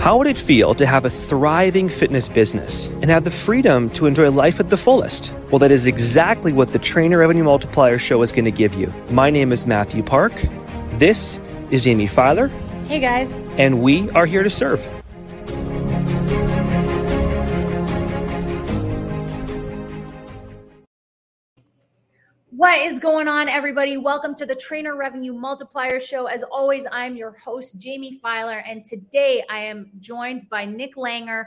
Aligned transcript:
How 0.00 0.16
would 0.16 0.26
it 0.26 0.38
feel 0.38 0.74
to 0.76 0.86
have 0.86 1.04
a 1.04 1.10
thriving 1.10 1.90
fitness 1.90 2.26
business 2.26 2.86
and 2.86 3.10
have 3.10 3.24
the 3.24 3.30
freedom 3.30 3.90
to 3.90 4.06
enjoy 4.06 4.30
life 4.30 4.58
at 4.58 4.70
the 4.70 4.78
fullest? 4.78 5.34
Well, 5.50 5.58
that 5.58 5.70
is 5.70 5.84
exactly 5.84 6.54
what 6.54 6.72
the 6.72 6.78
Trainer 6.78 7.18
Revenue 7.18 7.44
Multiplier 7.44 7.98
Show 7.98 8.22
is 8.22 8.32
going 8.32 8.46
to 8.46 8.50
give 8.50 8.72
you. 8.72 8.90
My 9.10 9.28
name 9.28 9.52
is 9.52 9.66
Matthew 9.66 10.02
Park. 10.02 10.32
This 10.94 11.38
is 11.70 11.84
Jamie 11.84 12.06
Filer. 12.06 12.48
Hey, 12.88 12.98
guys. 12.98 13.34
And 13.58 13.82
we 13.82 14.08
are 14.12 14.24
here 14.24 14.42
to 14.42 14.48
serve. 14.48 14.80
What 22.70 22.78
is 22.78 23.00
going 23.00 23.26
on, 23.26 23.48
everybody? 23.48 23.96
Welcome 23.96 24.32
to 24.36 24.46
the 24.46 24.54
Trainer 24.54 24.96
Revenue 24.96 25.32
Multiplier 25.32 25.98
Show. 25.98 26.26
As 26.26 26.44
always, 26.44 26.86
I'm 26.92 27.16
your 27.16 27.32
host, 27.32 27.80
Jamie 27.80 28.20
Filer, 28.22 28.58
and 28.58 28.84
today 28.84 29.42
I 29.50 29.58
am 29.58 29.90
joined 29.98 30.48
by 30.50 30.66
Nick 30.66 30.94
Langer, 30.94 31.46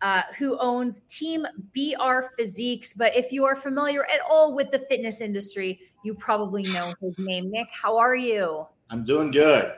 uh, 0.00 0.22
who 0.38 0.56
owns 0.60 1.00
Team 1.08 1.44
BR 1.74 2.20
Physiques. 2.36 2.92
But 2.92 3.16
if 3.16 3.32
you 3.32 3.44
are 3.46 3.56
familiar 3.56 4.04
at 4.04 4.20
all 4.20 4.54
with 4.54 4.70
the 4.70 4.78
fitness 4.78 5.20
industry, 5.20 5.80
you 6.04 6.14
probably 6.14 6.62
know 6.62 6.92
his 7.00 7.18
name. 7.18 7.50
Nick, 7.50 7.66
how 7.72 7.96
are 7.96 8.14
you? 8.14 8.64
I'm 8.90 9.02
doing 9.02 9.32
good. 9.32 9.74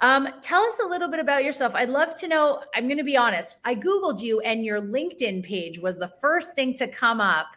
Um, 0.00 0.28
tell 0.40 0.62
us 0.62 0.78
a 0.78 0.86
little 0.86 1.08
bit 1.08 1.18
about 1.18 1.42
yourself. 1.42 1.74
I'd 1.74 1.90
love 1.90 2.14
to 2.20 2.28
know. 2.28 2.62
I'm 2.76 2.86
going 2.86 2.98
to 2.98 3.04
be 3.04 3.16
honest. 3.16 3.56
I 3.64 3.74
Googled 3.74 4.20
you, 4.20 4.38
and 4.42 4.64
your 4.64 4.80
LinkedIn 4.80 5.42
page 5.42 5.80
was 5.80 5.98
the 5.98 6.12
first 6.20 6.54
thing 6.54 6.74
to 6.74 6.86
come 6.86 7.20
up. 7.20 7.56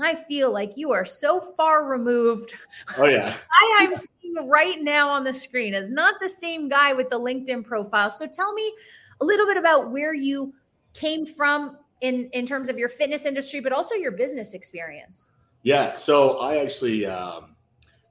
I 0.00 0.14
feel 0.14 0.52
like 0.52 0.76
you 0.76 0.92
are 0.92 1.04
so 1.04 1.40
far 1.40 1.86
removed. 1.86 2.54
Oh 2.96 3.06
yeah. 3.06 3.34
I 3.52 3.84
am 3.84 3.94
seeing 3.96 4.48
right 4.48 4.80
now 4.80 5.08
on 5.08 5.24
the 5.24 5.32
screen 5.32 5.74
is 5.74 5.90
not 5.90 6.14
the 6.20 6.28
same 6.28 6.68
guy 6.68 6.92
with 6.92 7.10
the 7.10 7.18
LinkedIn 7.18 7.64
profile. 7.64 8.10
So 8.10 8.26
tell 8.26 8.52
me 8.52 8.72
a 9.20 9.24
little 9.24 9.46
bit 9.46 9.56
about 9.56 9.90
where 9.90 10.14
you 10.14 10.54
came 10.94 11.26
from 11.26 11.78
in 12.00 12.28
in 12.32 12.46
terms 12.46 12.68
of 12.68 12.78
your 12.78 12.88
fitness 12.88 13.24
industry, 13.24 13.60
but 13.60 13.72
also 13.72 13.94
your 13.94 14.12
business 14.12 14.54
experience. 14.54 15.30
Yeah. 15.62 15.90
So 15.90 16.38
I 16.38 16.58
actually 16.58 17.06
um, 17.06 17.56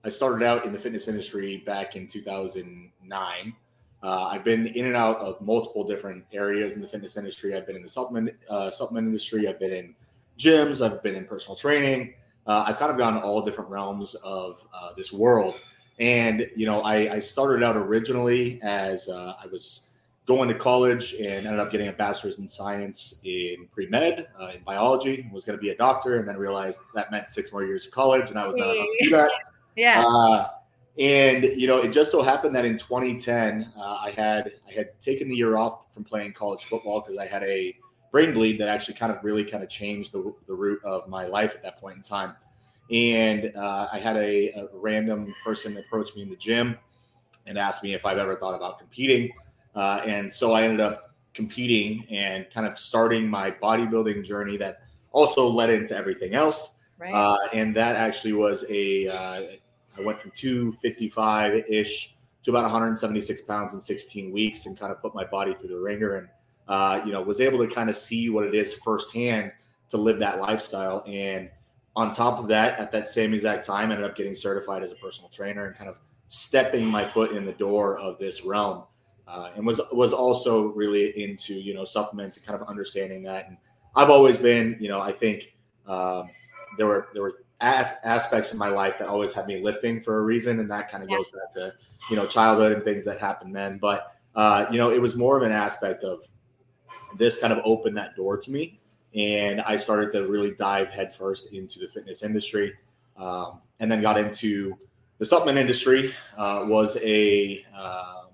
I 0.03 0.09
started 0.09 0.45
out 0.45 0.66
in 0.66 0.72
the 0.72 0.80
fitness 0.80 1.08
industry 1.08 1.58
back 1.66 1.95
in 1.95 2.08
2009. 2.08 3.56
Uh, 4.03 4.23
I've 4.25 4.44
been 4.44 4.67
in 4.67 4.86
and 4.86 4.95
out 4.95 5.17
of 5.17 5.41
multiple 5.41 5.84
different 5.84 6.23
areas 6.31 6.75
in 6.75 6.81
the 6.81 6.88
fitness 6.88 7.17
industry. 7.17 7.56
I've 7.56 7.66
been 7.66 7.75
in 7.75 7.81
the 7.81 7.89
supplement 7.89 8.31
uh, 8.50 8.69
supplement 8.69 9.08
industry. 9.08 9.47
I've 9.47 9.59
been 9.59 9.73
in 9.73 9.95
gyms. 10.38 10.85
I've 10.85 11.02
been 11.03 11.16
in 11.16 11.25
personal 11.25 11.55
training. 11.55 12.13
Uh, 12.45 12.66
I've 12.67 12.77
kind 12.77 12.91
of 12.91 12.97
gone 12.97 13.17
all 13.17 13.41
different 13.41 13.69
realms 13.69 14.16
of 14.16 14.66
uh, 14.73 14.94
this 14.95 15.11
world. 15.11 15.59
And, 15.99 16.49
you 16.55 16.66
know, 16.66 16.81
I, 16.81 17.16
I 17.16 17.19
started 17.19 17.63
out 17.63 17.75
originally 17.75 18.61
as 18.61 19.09
uh, 19.09 19.33
I 19.44 19.47
was 19.47 19.89
going 20.27 20.49
to 20.49 20.55
college 20.55 21.13
and 21.13 21.47
ended 21.47 21.59
up 21.59 21.71
getting 21.71 21.88
a 21.88 21.94
bachelor's 21.94 22.38
in 22.38 22.47
science 22.47 23.21
in 23.23 23.67
pre 23.71 23.88
med, 23.88 24.27
uh, 24.39 24.52
in 24.55 24.61
biology, 24.63 25.27
was 25.31 25.44
going 25.44 25.57
to 25.57 25.61
be 25.61 25.69
a 25.69 25.75
doctor, 25.75 26.17
and 26.17 26.27
then 26.27 26.38
realized 26.38 26.81
that 26.94 27.11
meant 27.11 27.29
six 27.29 27.51
more 27.51 27.66
years 27.66 27.85
of 27.85 27.91
college, 27.91 28.29
and 28.29 28.38
I 28.38 28.45
was 28.45 28.55
not 28.55 28.69
about 28.69 28.88
to 28.88 28.97
do 29.01 29.09
that. 29.11 29.31
yeah. 29.75 30.03
Uh, 30.05 30.49
and 30.99 31.44
you 31.44 31.67
know, 31.67 31.77
it 31.77 31.91
just 31.91 32.11
so 32.11 32.22
happened 32.22 32.55
that 32.55 32.66
in 32.66 32.77
2010, 32.77 33.72
uh, 33.77 33.99
I 34.03 34.11
had 34.11 34.51
I 34.67 34.73
had 34.73 34.99
taken 34.99 35.29
the 35.29 35.35
year 35.35 35.57
off 35.57 35.94
from 35.94 36.03
playing 36.03 36.33
college 36.33 36.66
football 36.66 37.01
because 37.01 37.17
I 37.17 37.25
had 37.25 37.44
a 37.44 37.75
brain 38.11 38.33
bleed 38.33 38.59
that 38.59 38.67
actually 38.67 38.95
kind 38.95 39.11
of 39.11 39.23
really 39.23 39.44
kind 39.44 39.63
of 39.63 39.69
changed 39.69 40.11
the, 40.11 40.33
the 40.47 40.53
route 40.53 40.83
of 40.83 41.08
my 41.08 41.25
life 41.25 41.55
at 41.55 41.63
that 41.63 41.80
point 41.80 41.97
in 41.97 42.02
time. 42.02 42.36
And 42.91 43.53
uh, 43.55 43.88
I 43.91 44.00
had 44.00 44.16
a, 44.16 44.50
a, 44.52 44.67
random 44.73 45.36
person 45.44 45.77
approach 45.77 46.16
me 46.16 46.22
in 46.22 46.30
the 46.30 46.38
gym 46.38 46.78
and 47.45 47.58
asked 47.58 47.83
me 47.83 47.94
if 47.94 48.05
I've 48.05 48.17
ever 48.17 48.38
thought 48.38 48.55
about 48.55 48.80
competing. 48.80 49.31
Uh, 49.75 50.02
and 50.05 50.31
so 50.31 50.53
I 50.53 50.63
ended 50.63 50.80
up 50.80 51.13
competing 51.33 52.05
and 52.09 52.50
kind 52.50 52.66
of 52.66 52.80
starting 52.80 53.28
my 53.28 53.52
bodybuilding 53.52 54.23
journey 54.23 54.55
that 54.58 54.83
also 55.11 55.47
led 55.47 55.69
into 55.69 55.95
everything 55.95 56.33
else. 56.33 56.80
Right. 56.97 57.13
Uh, 57.13 57.38
and 57.53 57.75
that 57.75 57.95
actually 57.95 58.34
was 58.34 58.66
a. 58.69 59.07
Uh, 59.07 59.41
I 59.97 60.01
went 60.01 60.22
from 60.22 60.31
255 60.31 61.63
ish 61.69 62.16
to 62.44 62.51
about 62.51 62.63
176 62.63 63.41
pounds 63.41 63.74
in 63.74 63.79
16 63.79 64.31
weeks 64.31 64.66
and 64.68 64.79
kind 64.79 64.91
of 64.91 65.01
put 65.01 65.13
my 65.13 65.25
body 65.25 65.53
through 65.53 65.69
the 65.69 65.78
ringer. 65.78 66.16
And 66.16 66.28
uh, 66.67 67.01
you 67.05 67.11
know, 67.11 67.22
was 67.22 67.41
able 67.41 67.66
to 67.66 67.73
kind 67.73 67.89
of 67.89 67.97
see 67.97 68.29
what 68.29 68.44
it 68.44 68.53
is 68.53 68.73
firsthand 68.73 69.51
to 69.89 69.97
live 69.97 70.19
that 70.19 70.39
lifestyle. 70.39 71.03
And 71.07 71.50
on 71.95 72.11
top 72.11 72.39
of 72.39 72.47
that, 72.50 72.78
at 72.79 72.91
that 72.91 73.07
same 73.07 73.33
exact 73.33 73.66
time, 73.66 73.91
ended 73.91 74.05
up 74.05 74.16
getting 74.16 74.35
certified 74.35 74.83
as 74.83 74.91
a 74.91 74.95
personal 74.95 75.29
trainer 75.29 75.66
and 75.66 75.75
kind 75.75 75.89
of 75.89 75.97
stepping 76.27 76.85
my 76.85 77.06
foot 77.06 77.31
in 77.31 77.45
the 77.45 77.53
door 77.53 77.97
of 77.97 78.19
this 78.19 78.44
realm. 78.44 78.83
Uh, 79.27 79.51
and 79.56 79.66
was 79.66 79.81
was 79.91 80.13
also 80.13 80.69
really 80.69 81.09
into 81.22 81.53
you 81.53 81.73
know 81.73 81.83
supplements 81.83 82.38
and 82.38 82.45
kind 82.45 82.61
of 82.61 82.67
understanding 82.69 83.22
that. 83.23 83.47
And 83.47 83.57
I've 83.95 84.09
always 84.09 84.38
been, 84.38 84.77
you 84.79 84.88
know, 84.88 85.01
I 85.01 85.11
think 85.11 85.57
um, 85.85 86.29
there 86.77 86.88
were 86.88 87.09
there 87.13 87.23
were 87.23 87.44
aspects 87.59 88.51
of 88.53 88.59
my 88.59 88.69
life 88.69 89.00
that 89.00 89.07
always 89.07 89.33
had 89.33 89.47
me 89.47 89.61
lifting 89.61 90.00
for 90.00 90.19
a 90.19 90.22
reason, 90.22 90.59
and 90.59 90.69
that 90.72 90.89
kind 90.91 91.03
of 91.03 91.09
yeah. 91.09 91.17
goes 91.17 91.27
back 91.27 91.51
to 91.53 91.73
you 92.09 92.16
know 92.16 92.25
childhood 92.25 92.72
and 92.72 92.83
things 92.83 93.03
that 93.06 93.19
happened 93.19 93.56
then. 93.56 93.79
But 93.79 94.16
uh, 94.35 94.67
you 94.72 94.77
know, 94.77 94.91
it 94.91 95.01
was 95.01 95.16
more 95.16 95.35
of 95.35 95.44
an 95.44 95.51
aspect 95.51 96.03
of 96.03 96.22
this 97.16 97.40
kind 97.40 97.53
of 97.53 97.59
opened 97.63 97.97
that 97.97 98.16
door 98.16 98.38
to 98.38 98.51
me. 98.51 98.79
And 99.16 99.62
I 99.62 99.78
started 99.78 100.12
to 100.12 100.28
really 100.28 100.53
dive 100.56 100.90
headfirst 100.90 101.53
into 101.53 101.79
the 101.79 101.88
fitness 101.88 102.23
industry 102.23 102.73
um, 103.16 103.62
and 103.79 103.91
then 103.91 104.01
got 104.01 104.19
into 104.19 104.78
the 105.18 105.25
supplement 105.25 105.57
industry. 105.57 106.13
Uh, 106.38 106.66
was, 106.68 106.97
a, 107.01 107.66
uh, 107.75 108.25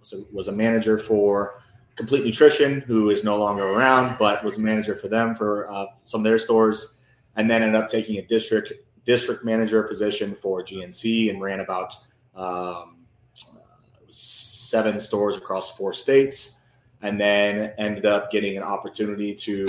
was 0.00 0.12
a 0.12 0.22
was 0.32 0.48
a 0.48 0.52
manager 0.52 0.98
for 0.98 1.62
Complete 1.96 2.24
Nutrition, 2.24 2.80
who 2.82 3.10
is 3.10 3.24
no 3.24 3.36
longer 3.36 3.64
around, 3.64 4.16
but 4.18 4.44
was 4.44 4.56
a 4.56 4.60
manager 4.60 4.94
for 4.94 5.08
them 5.08 5.34
for 5.34 5.68
uh, 5.70 5.86
some 6.04 6.20
of 6.20 6.24
their 6.24 6.38
stores, 6.38 7.00
and 7.36 7.50
then 7.50 7.62
ended 7.62 7.80
up 7.80 7.88
taking 7.88 8.18
a 8.18 8.22
district 8.22 8.72
district 9.04 9.44
manager 9.44 9.82
position 9.82 10.34
for 10.34 10.62
GNC 10.62 11.30
and 11.30 11.40
ran 11.40 11.60
about 11.60 11.94
um, 12.36 12.98
seven 14.10 15.00
stores 15.00 15.36
across 15.36 15.76
four 15.76 15.92
states 15.92 16.57
and 17.02 17.20
then 17.20 17.72
ended 17.78 18.06
up 18.06 18.30
getting 18.30 18.56
an 18.56 18.62
opportunity 18.62 19.34
to 19.34 19.66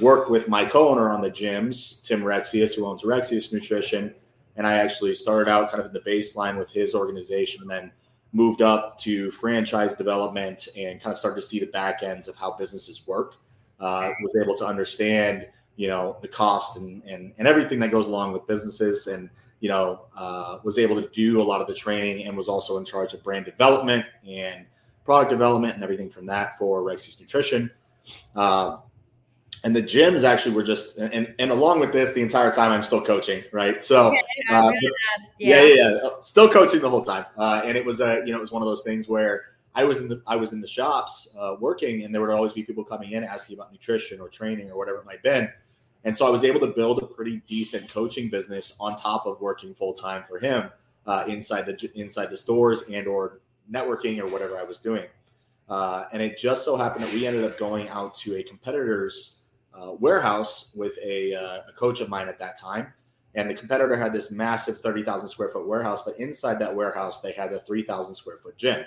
work 0.00 0.30
with 0.30 0.48
my 0.48 0.64
co-owner 0.64 1.10
on 1.10 1.20
the 1.20 1.30
gyms, 1.30 2.02
Tim 2.04 2.22
Rexius, 2.22 2.74
who 2.74 2.86
owns 2.86 3.02
Rexius 3.02 3.52
Nutrition. 3.52 4.14
And 4.56 4.66
I 4.66 4.74
actually 4.74 5.14
started 5.14 5.50
out 5.50 5.70
kind 5.70 5.80
of 5.80 5.86
in 5.86 5.92
the 5.92 6.00
baseline 6.00 6.58
with 6.58 6.70
his 6.70 6.94
organization 6.94 7.62
and 7.62 7.70
then 7.70 7.92
moved 8.32 8.62
up 8.62 8.96
to 8.98 9.30
franchise 9.32 9.94
development 9.94 10.68
and 10.76 11.00
kind 11.00 11.12
of 11.12 11.18
started 11.18 11.40
to 11.40 11.46
see 11.46 11.58
the 11.60 11.66
back 11.66 12.02
ends 12.02 12.28
of 12.28 12.36
how 12.36 12.56
businesses 12.56 13.06
work. 13.06 13.34
Uh, 13.78 14.10
was 14.22 14.36
able 14.36 14.54
to 14.54 14.66
understand, 14.66 15.46
you 15.76 15.88
know, 15.88 16.18
the 16.20 16.28
cost 16.28 16.76
and, 16.76 17.02
and, 17.04 17.32
and 17.38 17.48
everything 17.48 17.78
that 17.78 17.90
goes 17.90 18.08
along 18.08 18.30
with 18.30 18.46
businesses 18.46 19.06
and, 19.06 19.30
you 19.60 19.70
know, 19.70 20.02
uh, 20.14 20.58
was 20.64 20.78
able 20.78 21.00
to 21.00 21.08
do 21.08 21.40
a 21.40 21.42
lot 21.42 21.62
of 21.62 21.66
the 21.66 21.74
training 21.74 22.26
and 22.26 22.36
was 22.36 22.46
also 22.46 22.76
in 22.76 22.84
charge 22.84 23.14
of 23.14 23.22
brand 23.22 23.44
development 23.44 24.06
and– 24.26 24.64
product 25.04 25.30
development 25.30 25.74
and 25.74 25.82
everything 25.82 26.10
from 26.10 26.26
that 26.26 26.58
for 26.58 26.82
Rexius 26.82 27.20
Nutrition. 27.20 27.70
Uh, 28.34 28.78
and 29.64 29.76
the 29.76 29.82
gyms 29.82 30.24
actually 30.24 30.54
were 30.54 30.62
just 30.62 30.98
and 30.98 31.34
and 31.38 31.50
along 31.50 31.80
with 31.80 31.92
this 31.92 32.12
the 32.12 32.20
entire 32.20 32.52
time 32.52 32.72
i'm 32.72 32.82
still 32.82 33.02
coaching 33.02 33.42
right 33.52 33.82
so 33.82 34.12
yeah, 34.12 34.64
uh, 34.64 34.72
yeah. 35.38 35.62
yeah, 35.62 35.74
yeah 35.74 36.08
still 36.20 36.48
coaching 36.48 36.80
the 36.80 36.88
whole 36.88 37.04
time 37.04 37.24
uh, 37.36 37.62
and 37.64 37.76
it 37.76 37.84
was 37.84 38.00
a 38.00 38.22
you 38.24 38.32
know 38.32 38.38
it 38.38 38.40
was 38.40 38.52
one 38.52 38.62
of 38.62 38.66
those 38.66 38.82
things 38.82 39.08
where 39.08 39.42
i 39.74 39.84
was 39.84 39.98
in 39.98 40.08
the 40.08 40.22
i 40.26 40.36
was 40.36 40.52
in 40.52 40.60
the 40.60 40.66
shops 40.66 41.34
uh, 41.38 41.56
working 41.60 42.04
and 42.04 42.14
there 42.14 42.20
would 42.20 42.30
always 42.30 42.52
be 42.52 42.62
people 42.62 42.84
coming 42.84 43.12
in 43.12 43.24
asking 43.24 43.56
about 43.56 43.70
nutrition 43.72 44.20
or 44.20 44.28
training 44.28 44.70
or 44.70 44.78
whatever 44.78 44.98
it 44.98 45.04
might 45.04 45.16
have 45.16 45.22
been 45.22 45.52
and 46.04 46.16
so 46.16 46.26
i 46.26 46.30
was 46.30 46.44
able 46.44 46.60
to 46.60 46.68
build 46.68 47.02
a 47.02 47.06
pretty 47.06 47.42
decent 47.46 47.88
coaching 47.90 48.28
business 48.28 48.76
on 48.80 48.96
top 48.96 49.26
of 49.26 49.40
working 49.40 49.74
full-time 49.74 50.22
for 50.26 50.38
him 50.38 50.70
uh, 51.06 51.24
inside 51.26 51.66
the 51.66 51.90
inside 51.94 52.26
the 52.26 52.36
stores 52.36 52.82
and 52.88 53.06
or 53.06 53.40
networking 53.72 54.18
or 54.18 54.26
whatever 54.26 54.58
I 54.58 54.62
was 54.62 54.78
doing. 54.78 55.06
Uh, 55.68 56.04
and 56.12 56.20
it 56.20 56.36
just 56.36 56.64
so 56.64 56.76
happened 56.76 57.04
that 57.04 57.14
we 57.14 57.26
ended 57.26 57.44
up 57.44 57.58
going 57.58 57.88
out 57.88 58.14
to 58.16 58.36
a 58.36 58.42
competitor's 58.42 59.42
uh, 59.72 59.92
warehouse 59.92 60.72
with 60.74 60.98
a, 61.02 61.34
uh, 61.34 61.60
a, 61.68 61.72
coach 61.78 62.00
of 62.00 62.08
mine 62.08 62.28
at 62.28 62.38
that 62.40 62.58
time. 62.58 62.92
And 63.36 63.48
the 63.48 63.54
competitor 63.54 63.96
had 63.96 64.12
this 64.12 64.32
massive 64.32 64.78
30,000 64.78 65.28
square 65.28 65.50
foot 65.50 65.68
warehouse, 65.68 66.02
but 66.04 66.18
inside 66.18 66.58
that 66.58 66.74
warehouse, 66.74 67.20
they 67.20 67.30
had 67.30 67.52
a 67.52 67.60
3,000 67.60 68.14
square 68.14 68.38
foot 68.42 68.56
gym. 68.56 68.84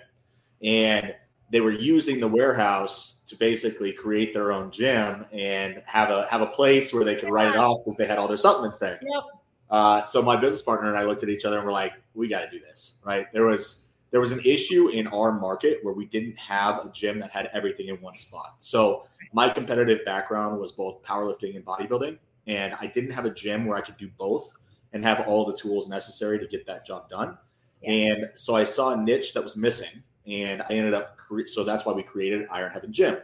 And 0.62 1.16
they 1.50 1.62
were 1.62 1.72
using 1.72 2.20
the 2.20 2.28
warehouse 2.28 3.24
to 3.28 3.38
basically 3.38 3.94
create 3.94 4.34
their 4.34 4.52
own 4.52 4.70
gym 4.72 5.26
and 5.32 5.82
have 5.86 6.10
a 6.10 6.26
have 6.28 6.42
a 6.42 6.48
place 6.48 6.94
where 6.94 7.06
they 7.06 7.16
could 7.16 7.30
write 7.30 7.50
it 7.50 7.56
off 7.56 7.80
because 7.84 7.96
they 7.96 8.06
had 8.06 8.18
all 8.18 8.28
their 8.28 8.38
supplements 8.38 8.78
there. 8.78 9.00
Yep. 9.02 9.24
Uh, 9.70 10.02
so 10.04 10.22
my 10.22 10.36
business 10.36 10.62
partner 10.62 10.90
and 10.90 10.98
I 10.98 11.04
looked 11.04 11.24
at 11.24 11.30
each 11.30 11.46
other 11.46 11.58
and 11.58 11.66
we're 11.66 11.72
like, 11.72 11.94
we 12.14 12.28
got 12.28 12.42
to 12.42 12.50
do 12.50 12.60
this, 12.60 13.00
right? 13.06 13.32
There 13.34 13.46
was 13.46 13.83
there 14.14 14.22
was 14.22 14.32
an 14.32 14.42
issue 14.46 14.90
in 14.90 15.08
our 15.08 15.32
market 15.32 15.80
where 15.82 15.96
we 15.96 16.06
didn't 16.06 16.38
have 16.38 16.86
a 16.86 16.90
gym 16.92 17.20
that 17.20 17.32
had 17.32 17.50
everything 17.52 17.88
in 17.88 17.96
one 17.96 18.16
spot. 18.16 18.54
So 18.60 19.08
my 19.34 19.50
competitive 19.50 20.06
background 20.06 20.60
was 20.60 20.72
both 20.72 21.02
powerlifting 21.02 21.56
and 21.56 21.66
bodybuilding, 21.66 22.20
and 22.46 22.76
I 22.80 22.86
didn't 22.86 23.10
have 23.10 23.26
a 23.26 23.34
gym 23.34 23.66
where 23.66 23.76
I 23.76 23.82
could 23.82 23.98
do 23.98 24.12
both 24.20 24.54
and 24.94 25.04
have 25.04 25.28
all 25.28 25.46
the 25.46 25.58
tools 25.58 25.90
necessary 25.90 26.38
to 26.38 26.46
get 26.46 26.64
that 26.68 26.86
job 26.86 27.10
done. 27.10 27.40
Yeah. 27.82 27.90
And 27.90 28.30
so 28.36 28.56
I 28.56 28.66
saw 28.66 28.94
a 28.94 28.98
niche 28.98 29.34
that 29.34 29.44
was 29.44 29.58
missing, 29.58 30.04
and 30.28 30.62
I 30.62 30.74
ended 30.74 30.94
up 30.94 31.18
cre- 31.18 31.48
so 31.48 31.64
that's 31.64 31.84
why 31.84 31.94
we 31.94 32.04
created 32.04 32.46
Iron 32.52 32.72
Heaven 32.72 32.94
Gym. 32.94 33.18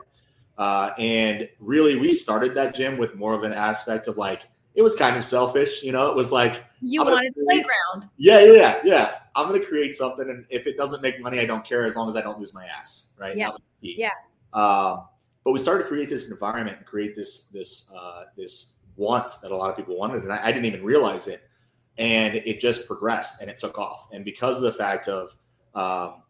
Uh, 0.58 0.94
and 0.98 1.48
really, 1.60 1.98
we 1.98 2.12
started 2.12 2.56
that 2.56 2.74
gym 2.74 2.98
with 2.98 3.14
more 3.14 3.36
of 3.36 3.44
an 3.44 3.54
aspect 3.54 4.08
of 4.08 4.18
like 4.18 4.48
it 4.80 4.82
was 4.82 4.96
kind 4.96 5.18
of 5.18 5.26
selfish, 5.26 5.84
you 5.84 5.92
know. 5.92 6.10
It 6.10 6.16
was 6.16 6.32
like 6.32 6.64
you 6.80 7.04
wanted 7.04 7.34
a 7.38 7.44
playground. 7.44 8.10
Yeah, 8.16 8.40
yeah, 8.40 8.54
yeah, 8.54 8.80
yeah. 8.86 9.16
I'm 9.36 9.50
gonna 9.50 9.60
create 9.60 9.94
something, 9.94 10.30
and 10.30 10.46
if 10.50 10.68
it 10.68 10.78
doesn't 10.78 11.02
make 11.02 11.20
money, 11.20 11.38
I 11.42 11.46
don't 11.46 11.68
care 11.68 11.84
as 11.84 11.98
long 11.98 12.08
as 12.08 12.16
I 12.16 12.22
don't 12.22 12.40
lose 12.40 12.54
my 12.54 12.66
ass, 12.66 13.14
right? 13.20 13.36
Yeah, 13.36 13.52
yeah. 13.82 14.12
Um, 14.54 15.04
but 15.44 15.52
we 15.52 15.60
started 15.60 15.84
to 15.84 15.90
create 15.90 16.08
this 16.08 16.32
environment 16.32 16.78
and 16.78 16.86
create 16.86 17.14
this 17.14 17.50
this 17.50 17.92
uh, 17.94 18.24
this 18.38 18.76
want 18.96 19.30
that 19.42 19.52
a 19.52 19.56
lot 19.56 19.70
of 19.70 19.76
people 19.76 19.98
wanted, 19.98 20.24
and 20.24 20.32
I, 20.32 20.46
I 20.46 20.52
didn't 20.54 20.66
even 20.66 20.86
realize 20.86 21.28
it. 21.28 21.42
And 21.98 22.36
it 22.36 22.62
just 22.62 22.88
progressed 22.88 23.42
and 23.42 23.50
it 23.50 23.58
took 23.58 23.78
off. 23.78 24.08
And 24.14 24.24
because 24.24 24.56
of 24.56 24.64
the 24.64 24.72
fact 24.72 25.10
of 25.10 25.36
um, 25.76 26.24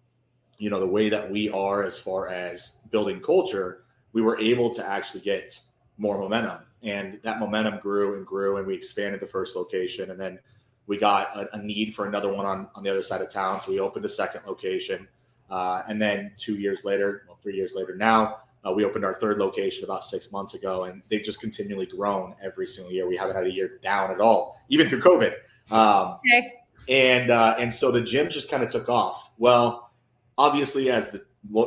you 0.57 0.71
know 0.71 0.79
the 0.79 0.87
way 0.87 1.07
that 1.07 1.29
we 1.29 1.49
are 1.51 1.83
as 1.83 1.99
far 1.99 2.29
as 2.29 2.79
building 2.89 3.19
culture, 3.19 3.83
we 4.11 4.23
were 4.23 4.39
able 4.39 4.73
to 4.73 4.83
actually 4.83 5.21
get 5.21 5.59
more 5.99 6.17
momentum 6.17 6.61
and 6.83 7.19
that 7.23 7.39
momentum 7.39 7.79
grew 7.79 8.15
and 8.15 8.25
grew 8.25 8.57
and 8.57 8.67
we 8.67 8.73
expanded 8.73 9.19
the 9.19 9.25
first 9.25 9.55
location 9.55 10.11
and 10.11 10.19
then 10.19 10.39
we 10.87 10.97
got 10.97 11.35
a, 11.35 11.55
a, 11.55 11.61
need 11.61 11.93
for 11.93 12.07
another 12.07 12.33
one 12.33 12.45
on, 12.45 12.67
on 12.73 12.83
the 12.83 12.89
other 12.89 13.01
side 13.01 13.21
of 13.21 13.31
town 13.31 13.61
so 13.61 13.71
we 13.71 13.79
opened 13.79 14.05
a 14.05 14.09
second 14.09 14.41
location. 14.47 15.07
Uh, 15.49 15.81
and 15.87 16.01
then 16.01 16.31
two 16.37 16.55
years 16.55 16.85
later 16.85 17.23
well 17.27 17.37
three 17.41 17.55
years 17.55 17.73
later 17.75 17.95
now 17.95 18.39
uh, 18.65 18.71
we 18.71 18.83
opened 18.83 19.05
our 19.05 19.13
third 19.13 19.39
location 19.39 19.83
about 19.83 20.03
six 20.03 20.31
months 20.31 20.53
ago 20.53 20.85
and 20.85 21.01
they've 21.09 21.23
just 21.23 21.39
continually 21.39 21.85
grown 21.85 22.35
every 22.41 22.67
single 22.67 22.91
year. 22.93 23.07
We 23.07 23.17
haven't 23.17 23.35
had 23.35 23.45
a 23.45 23.51
year 23.51 23.79
down 23.81 24.11
at 24.11 24.21
all 24.21 24.61
even 24.69 24.89
through 24.89 25.01
covid. 25.01 25.33
Um, 25.71 26.17
okay. 26.25 26.53
and 26.87 27.29
uh, 27.29 27.55
and 27.59 27.73
so 27.73 27.91
the 27.91 28.01
gym 28.01 28.29
just 28.29 28.49
kind 28.49 28.63
of 28.63 28.69
took 28.69 28.89
off. 28.89 29.31
Well 29.37 29.91
obviously 30.37 30.89
as 30.89 31.09
the 31.09 31.25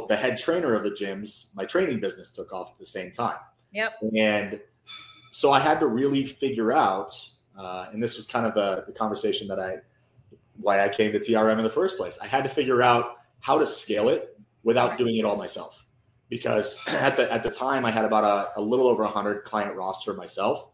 the 0.09 0.17
head 0.17 0.37
trainer 0.39 0.75
of 0.75 0.85
the 0.85 0.91
gyms 0.91 1.55
my 1.57 1.65
training 1.65 1.99
business 1.99 2.31
took 2.31 2.53
off 2.53 2.71
at 2.73 2.79
the 2.79 2.87
same 2.87 3.11
time. 3.11 3.37
Yep. 3.73 3.93
And 4.17 4.61
so 5.33 5.51
I 5.51 5.61
had 5.61 5.81
to 5.81 5.87
really 5.87 6.25
figure 6.25 6.73
out, 6.73 7.19
uh, 7.59 7.87
and 7.91 8.03
this 8.03 8.17
was 8.17 8.27
kind 8.27 8.45
of 8.45 8.55
the, 8.55 8.85
the 8.87 8.93
conversation 8.93 9.49
that 9.49 9.59
I, 9.59 9.79
why 10.59 10.85
I 10.85 10.91
came 10.91 11.11
to 11.13 11.19
TRM 11.19 11.57
in 11.57 11.65
the 11.65 11.71
first 11.71 11.97
place. 11.97 12.19
I 12.23 12.27
had 12.27 12.45
to 12.45 12.51
figure 12.51 12.83
out 12.83 13.17
how 13.41 13.59
to 13.59 13.67
scale 13.67 14.11
it 14.11 14.39
without 14.63 14.99
doing 14.99 15.17
it 15.17 15.25
all 15.25 15.37
myself, 15.37 15.87
because 16.29 16.87
at 16.95 17.17
the 17.17 17.33
at 17.33 17.43
the 17.43 17.51
time 17.51 17.87
I 17.87 17.91
had 17.91 18.05
about 18.05 18.25
a, 18.25 18.61
a 18.61 18.63
little 18.63 18.87
over 18.87 19.05
hundred 19.07 19.45
client 19.45 19.75
roster 19.75 20.13
myself, 20.13 20.69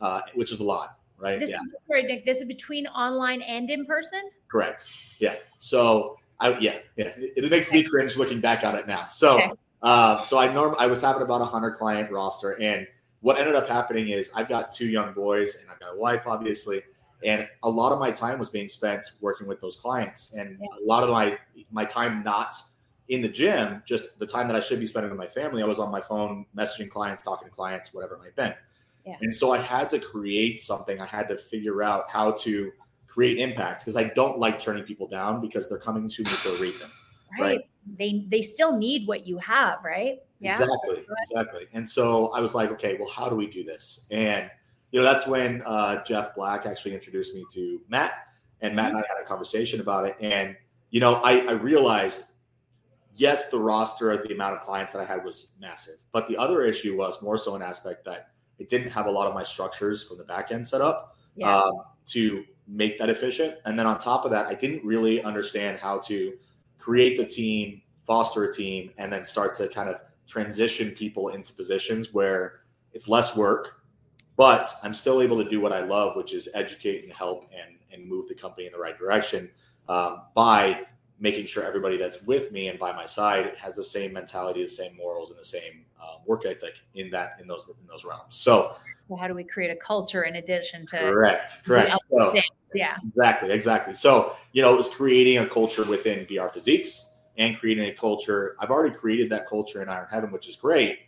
uh, 0.00 0.20
which 0.34 0.52
is 0.52 0.60
a 0.60 0.64
lot, 0.64 0.96
right? 1.18 1.40
This 1.40 1.50
yeah. 1.50 1.56
is 1.56 1.74
sorry, 1.88 2.04
Nick. 2.04 2.24
This 2.24 2.40
is 2.40 2.46
between 2.46 2.86
online 2.86 3.42
and 3.42 3.68
in 3.68 3.84
person. 3.84 4.22
Correct. 4.46 4.84
Yeah. 5.18 5.34
So 5.58 6.18
I 6.38 6.56
yeah 6.58 6.76
yeah 6.96 7.08
it, 7.16 7.44
it 7.44 7.50
makes 7.50 7.72
me 7.72 7.82
cringe 7.82 8.16
looking 8.16 8.40
back 8.40 8.64
on 8.64 8.76
it 8.76 8.86
now. 8.86 9.08
So. 9.08 9.36
Okay. 9.38 9.50
Uh, 9.82 10.16
so 10.16 10.38
I 10.38 10.50
norm 10.50 10.74
I 10.78 10.86
was 10.86 11.02
having 11.02 11.20
about 11.20 11.42
a 11.42 11.44
hundred 11.44 11.72
client 11.72 12.10
roster, 12.10 12.52
and 12.52 12.86
what 13.24 13.38
ended 13.38 13.54
up 13.54 13.66
happening 13.66 14.08
is 14.08 14.30
I've 14.34 14.50
got 14.50 14.70
two 14.70 14.86
young 14.86 15.14
boys 15.14 15.62
and 15.62 15.70
I've 15.70 15.80
got 15.80 15.94
a 15.94 15.96
wife, 15.96 16.26
obviously, 16.26 16.82
and 17.24 17.48
a 17.62 17.70
lot 17.70 17.90
of 17.90 17.98
my 17.98 18.10
time 18.10 18.38
was 18.38 18.50
being 18.50 18.68
spent 18.68 19.06
working 19.22 19.46
with 19.46 19.62
those 19.62 19.76
clients, 19.76 20.34
and 20.34 20.60
a 20.60 20.84
lot 20.84 21.02
of 21.02 21.08
my 21.08 21.38
my 21.72 21.86
time 21.86 22.22
not 22.22 22.54
in 23.08 23.22
the 23.22 23.28
gym, 23.28 23.82
just 23.86 24.18
the 24.18 24.26
time 24.26 24.46
that 24.48 24.56
I 24.56 24.60
should 24.60 24.78
be 24.78 24.86
spending 24.86 25.10
with 25.10 25.18
my 25.18 25.26
family, 25.26 25.62
I 25.62 25.66
was 25.66 25.78
on 25.78 25.90
my 25.90 26.02
phone 26.02 26.44
messaging 26.54 26.90
clients, 26.90 27.24
talking 27.24 27.48
to 27.48 27.54
clients, 27.54 27.94
whatever 27.94 28.16
it 28.16 28.18
might 28.18 28.26
have 28.26 28.36
been. 28.36 28.54
Yeah. 29.06 29.16
And 29.22 29.34
so 29.34 29.52
I 29.52 29.58
had 29.58 29.88
to 29.90 29.98
create 29.98 30.60
something. 30.60 31.00
I 31.00 31.06
had 31.06 31.26
to 31.28 31.38
figure 31.38 31.82
out 31.82 32.10
how 32.10 32.32
to 32.32 32.72
create 33.06 33.38
impact 33.38 33.80
because 33.80 33.96
I 33.96 34.04
don't 34.04 34.38
like 34.38 34.58
turning 34.58 34.84
people 34.84 35.08
down 35.08 35.40
because 35.40 35.66
they're 35.66 35.78
coming 35.78 36.10
to 36.10 36.22
me 36.22 36.28
for 36.28 36.50
a 36.50 36.60
reason. 36.60 36.90
Right. 37.38 37.56
right? 37.56 37.60
They 37.98 38.24
they 38.28 38.40
still 38.40 38.76
need 38.76 39.06
what 39.06 39.26
you 39.26 39.38
have, 39.38 39.84
right? 39.84 40.18
Yeah. 40.40 40.50
Exactly. 40.50 41.04
Exactly. 41.30 41.66
And 41.72 41.88
so 41.88 42.28
I 42.28 42.40
was 42.40 42.54
like, 42.54 42.70
okay, 42.72 42.96
well, 42.98 43.08
how 43.08 43.28
do 43.28 43.36
we 43.36 43.46
do 43.46 43.64
this? 43.64 44.06
And 44.10 44.50
you 44.90 45.00
know, 45.00 45.04
that's 45.04 45.26
when 45.26 45.62
uh, 45.66 46.04
Jeff 46.04 46.34
Black 46.34 46.66
actually 46.66 46.94
introduced 46.94 47.34
me 47.34 47.44
to 47.52 47.80
Matt, 47.88 48.12
and 48.60 48.76
Matt 48.76 48.90
and 48.90 48.98
I 48.98 49.00
had 49.00 49.22
a 49.22 49.26
conversation 49.26 49.80
about 49.80 50.06
it. 50.06 50.16
And 50.20 50.56
you 50.90 51.00
know, 51.00 51.14
I, 51.16 51.40
I 51.40 51.52
realized, 51.52 52.26
yes, 53.14 53.50
the 53.50 53.58
roster, 53.58 54.16
the 54.16 54.32
amount 54.32 54.54
of 54.54 54.60
clients 54.60 54.92
that 54.92 55.00
I 55.00 55.04
had 55.04 55.24
was 55.24 55.56
massive, 55.60 55.96
but 56.12 56.28
the 56.28 56.36
other 56.36 56.62
issue 56.62 56.96
was 56.96 57.20
more 57.22 57.38
so 57.38 57.56
an 57.56 57.62
aspect 57.62 58.04
that 58.04 58.28
it 58.58 58.68
didn't 58.68 58.90
have 58.90 59.06
a 59.06 59.10
lot 59.10 59.26
of 59.26 59.34
my 59.34 59.42
structures 59.42 60.04
from 60.04 60.18
the 60.18 60.24
back 60.24 60.52
end 60.52 60.66
set 60.66 60.80
up 60.80 61.16
yeah. 61.34 61.62
um, 61.62 61.72
to 62.06 62.44
make 62.68 62.98
that 62.98 63.10
efficient. 63.10 63.56
And 63.64 63.78
then 63.78 63.86
on 63.86 63.98
top 63.98 64.24
of 64.24 64.30
that, 64.30 64.46
I 64.46 64.54
didn't 64.54 64.84
really 64.84 65.22
understand 65.22 65.78
how 65.78 65.98
to 66.00 66.34
create 66.84 67.16
the 67.16 67.24
team, 67.24 67.80
foster 68.06 68.44
a 68.44 68.52
team, 68.52 68.90
and 68.98 69.10
then 69.10 69.24
start 69.24 69.54
to 69.54 69.68
kind 69.68 69.88
of 69.88 70.02
transition 70.26 70.90
people 70.90 71.28
into 71.28 71.50
positions 71.54 72.12
where 72.12 72.60
it's 72.92 73.08
less 73.08 73.34
work, 73.34 73.80
but 74.36 74.70
I'm 74.82 74.92
still 74.92 75.22
able 75.22 75.42
to 75.42 75.48
do 75.48 75.60
what 75.60 75.72
I 75.72 75.80
love, 75.80 76.14
which 76.14 76.34
is 76.34 76.46
educate 76.52 77.02
and 77.02 77.10
help 77.10 77.48
and, 77.54 77.76
and 77.90 78.06
move 78.06 78.28
the 78.28 78.34
company 78.34 78.66
in 78.66 78.72
the 78.72 78.78
right 78.78 78.98
direction 78.98 79.50
um, 79.88 80.24
by 80.34 80.82
making 81.18 81.46
sure 81.46 81.64
everybody 81.64 81.96
that's 81.96 82.22
with 82.24 82.52
me 82.52 82.68
and 82.68 82.78
by 82.78 82.92
my 82.92 83.06
side 83.06 83.56
has 83.56 83.74
the 83.74 83.82
same 83.82 84.12
mentality, 84.12 84.62
the 84.62 84.68
same 84.68 84.94
morals, 84.94 85.30
and 85.30 85.38
the 85.38 85.44
same 85.44 85.86
uh, 86.02 86.16
work 86.26 86.44
ethic 86.44 86.74
in 86.96 87.10
that 87.10 87.38
in 87.40 87.46
those 87.46 87.66
in 87.66 87.86
those 87.88 88.04
realms. 88.04 88.36
So, 88.36 88.76
so 89.08 89.16
how 89.16 89.26
do 89.26 89.34
we 89.34 89.44
create 89.44 89.70
a 89.70 89.76
culture 89.76 90.24
in 90.24 90.36
addition 90.36 90.84
to 90.88 90.98
correct, 90.98 91.64
correct? 91.64 91.96
So, 92.10 92.34
yeah, 92.74 92.96
exactly, 93.06 93.52
exactly. 93.52 93.94
So 93.94 94.36
you 94.52 94.62
know, 94.62 94.72
it 94.72 94.76
was 94.76 94.88
creating 94.88 95.38
a 95.38 95.48
culture 95.48 95.84
within 95.84 96.26
BR 96.26 96.48
Physiques 96.48 97.16
and 97.38 97.58
creating 97.58 97.88
a 97.88 97.92
culture. 97.92 98.56
I've 98.58 98.70
already 98.70 98.94
created 98.94 99.30
that 99.30 99.48
culture 99.48 99.82
in 99.82 99.88
Iron 99.88 100.06
Heaven, 100.10 100.30
which 100.30 100.48
is 100.48 100.56
great, 100.56 101.00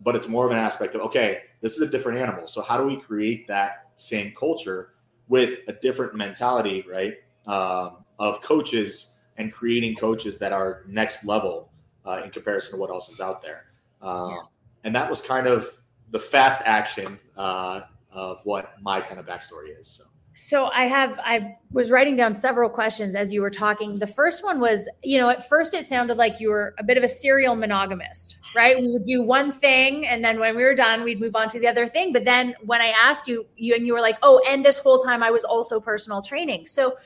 but 0.00 0.14
it's 0.14 0.28
more 0.28 0.44
of 0.46 0.52
an 0.52 0.58
aspect 0.58 0.94
of 0.94 1.00
okay, 1.02 1.42
this 1.60 1.76
is 1.76 1.82
a 1.82 1.90
different 1.90 2.18
animal. 2.18 2.46
So 2.46 2.62
how 2.62 2.78
do 2.78 2.84
we 2.84 2.96
create 2.96 3.46
that 3.48 3.90
same 3.96 4.32
culture 4.38 4.94
with 5.28 5.60
a 5.68 5.72
different 5.72 6.14
mentality, 6.14 6.84
right? 6.88 7.14
Um, 7.46 8.04
of 8.18 8.40
coaches 8.42 9.18
and 9.36 9.52
creating 9.52 9.96
coaches 9.96 10.38
that 10.38 10.52
are 10.52 10.84
next 10.86 11.24
level 11.24 11.70
uh, 12.04 12.22
in 12.24 12.30
comparison 12.30 12.74
to 12.74 12.80
what 12.80 12.90
else 12.90 13.08
is 13.08 13.20
out 13.20 13.42
there. 13.42 13.66
Uh, 14.00 14.28
yeah. 14.30 14.38
And 14.84 14.94
that 14.94 15.08
was 15.08 15.20
kind 15.20 15.46
of 15.46 15.68
the 16.10 16.18
fast 16.18 16.62
action 16.66 17.18
uh, 17.36 17.82
of 18.12 18.40
what 18.44 18.74
my 18.82 19.00
kind 19.00 19.18
of 19.18 19.26
backstory 19.26 19.78
is. 19.78 19.88
So. 19.88 20.04
So 20.36 20.66
I 20.66 20.86
have 20.86 21.20
I 21.20 21.56
was 21.70 21.90
writing 21.90 22.16
down 22.16 22.34
several 22.34 22.68
questions 22.68 23.14
as 23.14 23.32
you 23.32 23.40
were 23.40 23.50
talking. 23.50 23.94
The 23.94 24.06
first 24.06 24.42
one 24.42 24.58
was, 24.58 24.88
you 25.02 25.18
know, 25.18 25.28
at 25.28 25.48
first 25.48 25.74
it 25.74 25.86
sounded 25.86 26.16
like 26.16 26.40
you 26.40 26.50
were 26.50 26.74
a 26.78 26.84
bit 26.84 26.98
of 26.98 27.04
a 27.04 27.08
serial 27.08 27.54
monogamist, 27.54 28.38
right? 28.56 28.76
We 28.76 28.90
would 28.90 29.04
do 29.04 29.22
one 29.22 29.52
thing 29.52 30.06
and 30.06 30.24
then 30.24 30.40
when 30.40 30.56
we 30.56 30.64
were 30.64 30.74
done, 30.74 31.04
we'd 31.04 31.20
move 31.20 31.36
on 31.36 31.48
to 31.50 31.60
the 31.60 31.68
other 31.68 31.86
thing. 31.86 32.12
But 32.12 32.24
then 32.24 32.54
when 32.64 32.80
I 32.80 32.88
asked 32.88 33.28
you, 33.28 33.46
you 33.56 33.74
and 33.74 33.86
you 33.86 33.92
were 33.92 34.00
like, 34.00 34.18
"Oh, 34.22 34.42
and 34.48 34.64
this 34.64 34.78
whole 34.78 34.98
time 34.98 35.22
I 35.22 35.30
was 35.30 35.44
also 35.44 35.80
personal 35.80 36.20
training." 36.20 36.66
So 36.66 36.96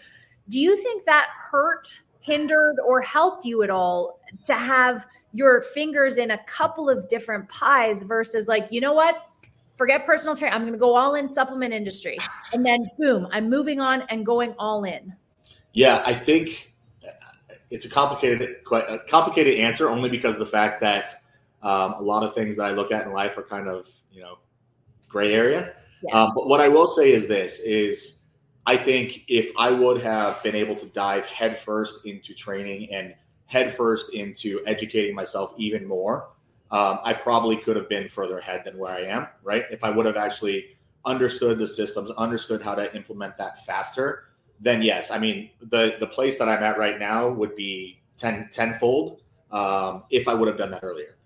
do 0.48 0.58
you 0.58 0.76
think 0.76 1.04
that 1.04 1.28
hurt, 1.50 2.00
hindered 2.20 2.76
or 2.84 3.00
helped 3.00 3.44
you 3.44 3.62
at 3.62 3.70
all 3.70 4.20
to 4.44 4.54
have 4.54 5.06
your 5.32 5.60
fingers 5.60 6.16
in 6.16 6.30
a 6.30 6.38
couple 6.44 6.88
of 6.88 7.08
different 7.08 7.48
pies 7.48 8.02
versus 8.02 8.48
like, 8.48 8.66
you 8.70 8.80
know 8.80 8.92
what? 8.92 9.27
Forget 9.78 10.04
personal 10.04 10.36
training. 10.36 10.54
I'm 10.54 10.62
going 10.62 10.72
to 10.72 10.78
go 10.78 10.94
all 10.94 11.14
in 11.14 11.28
supplement 11.28 11.72
industry. 11.72 12.18
And 12.52 12.66
then 12.66 12.86
boom, 12.98 13.28
I'm 13.30 13.48
moving 13.48 13.80
on 13.80 14.02
and 14.10 14.26
going 14.26 14.54
all 14.58 14.84
in. 14.84 15.14
Yeah, 15.72 16.02
I 16.04 16.12
think 16.12 16.74
it's 17.70 17.84
a 17.84 17.88
complicated, 17.88 18.64
quite 18.64 18.84
a 18.88 18.98
complicated 18.98 19.58
answer 19.58 19.88
only 19.88 20.10
because 20.10 20.36
the 20.36 20.46
fact 20.46 20.80
that 20.80 21.14
um, 21.62 21.94
a 21.94 22.02
lot 22.02 22.22
of 22.22 22.34
things 22.34 22.56
that 22.56 22.64
I 22.64 22.72
look 22.72 22.92
at 22.92 23.06
in 23.06 23.12
life 23.12 23.38
are 23.38 23.42
kind 23.42 23.68
of, 23.68 23.88
you 24.10 24.20
know, 24.20 24.38
gray 25.08 25.32
area. 25.32 25.74
Yeah. 26.02 26.22
Um, 26.22 26.32
but 26.34 26.48
what 26.48 26.60
I 26.60 26.68
will 26.68 26.86
say 26.86 27.12
is 27.12 27.26
this 27.26 27.60
is 27.60 28.26
I 28.66 28.76
think 28.76 29.24
if 29.28 29.50
I 29.56 29.70
would 29.70 30.00
have 30.02 30.42
been 30.42 30.54
able 30.54 30.74
to 30.76 30.86
dive 30.86 31.26
headfirst 31.26 32.04
into 32.04 32.34
training 32.34 32.92
and 32.92 33.14
headfirst 33.46 34.14
into 34.14 34.60
educating 34.66 35.14
myself 35.14 35.54
even 35.56 35.86
more, 35.86 36.28
um, 36.70 36.98
I 37.02 37.14
probably 37.14 37.56
could 37.56 37.76
have 37.76 37.88
been 37.88 38.08
further 38.08 38.38
ahead 38.38 38.62
than 38.64 38.76
where 38.76 38.92
I 38.92 39.02
am, 39.02 39.28
right? 39.42 39.64
If 39.70 39.84
I 39.84 39.90
would 39.90 40.06
have 40.06 40.16
actually 40.16 40.76
understood 41.04 41.58
the 41.58 41.66
systems, 41.66 42.10
understood 42.12 42.62
how 42.62 42.74
to 42.74 42.94
implement 42.94 43.38
that 43.38 43.64
faster, 43.64 44.24
then 44.60 44.82
yes. 44.82 45.10
I 45.10 45.18
mean, 45.18 45.50
the 45.60 45.96
the 45.98 46.06
place 46.06 46.38
that 46.38 46.48
I'm 46.48 46.62
at 46.62 46.78
right 46.78 46.98
now 46.98 47.28
would 47.28 47.56
be 47.56 48.00
10 48.18 48.48
tenfold 48.50 49.22
um, 49.50 50.02
if 50.10 50.28
I 50.28 50.34
would 50.34 50.48
have 50.48 50.58
done 50.58 50.70
that 50.72 50.84
earlier. 50.84 51.16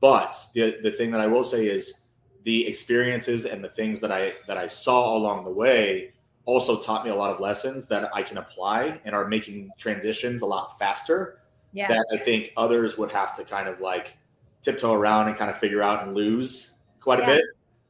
But 0.00 0.36
the 0.54 0.78
the 0.82 0.90
thing 0.90 1.10
that 1.12 1.20
I 1.20 1.26
will 1.26 1.44
say 1.44 1.66
is 1.66 2.06
the 2.42 2.66
experiences 2.66 3.46
and 3.46 3.62
the 3.62 3.68
things 3.68 4.00
that 4.00 4.12
I 4.12 4.32
that 4.46 4.58
I 4.58 4.66
saw 4.66 5.16
along 5.16 5.44
the 5.44 5.50
way 5.50 6.12
also 6.46 6.80
taught 6.80 7.04
me 7.04 7.10
a 7.10 7.14
lot 7.14 7.30
of 7.32 7.40
lessons 7.40 7.86
that 7.86 8.10
I 8.14 8.22
can 8.22 8.38
apply 8.38 9.00
and 9.04 9.14
are 9.14 9.28
making 9.28 9.70
transitions 9.78 10.42
a 10.42 10.46
lot 10.46 10.78
faster. 10.78 11.38
Yeah. 11.72 11.86
That 11.86 12.04
I 12.12 12.16
think 12.16 12.52
others 12.56 12.98
would 12.98 13.12
have 13.12 13.34
to 13.36 13.44
kind 13.44 13.68
of 13.68 13.80
like 13.80 14.16
tiptoe 14.62 14.92
around 14.92 15.28
and 15.28 15.36
kind 15.36 15.50
of 15.50 15.58
figure 15.58 15.82
out 15.82 16.04
and 16.04 16.14
lose 16.14 16.78
quite 17.00 17.20
a 17.20 17.26
bit 17.26 17.42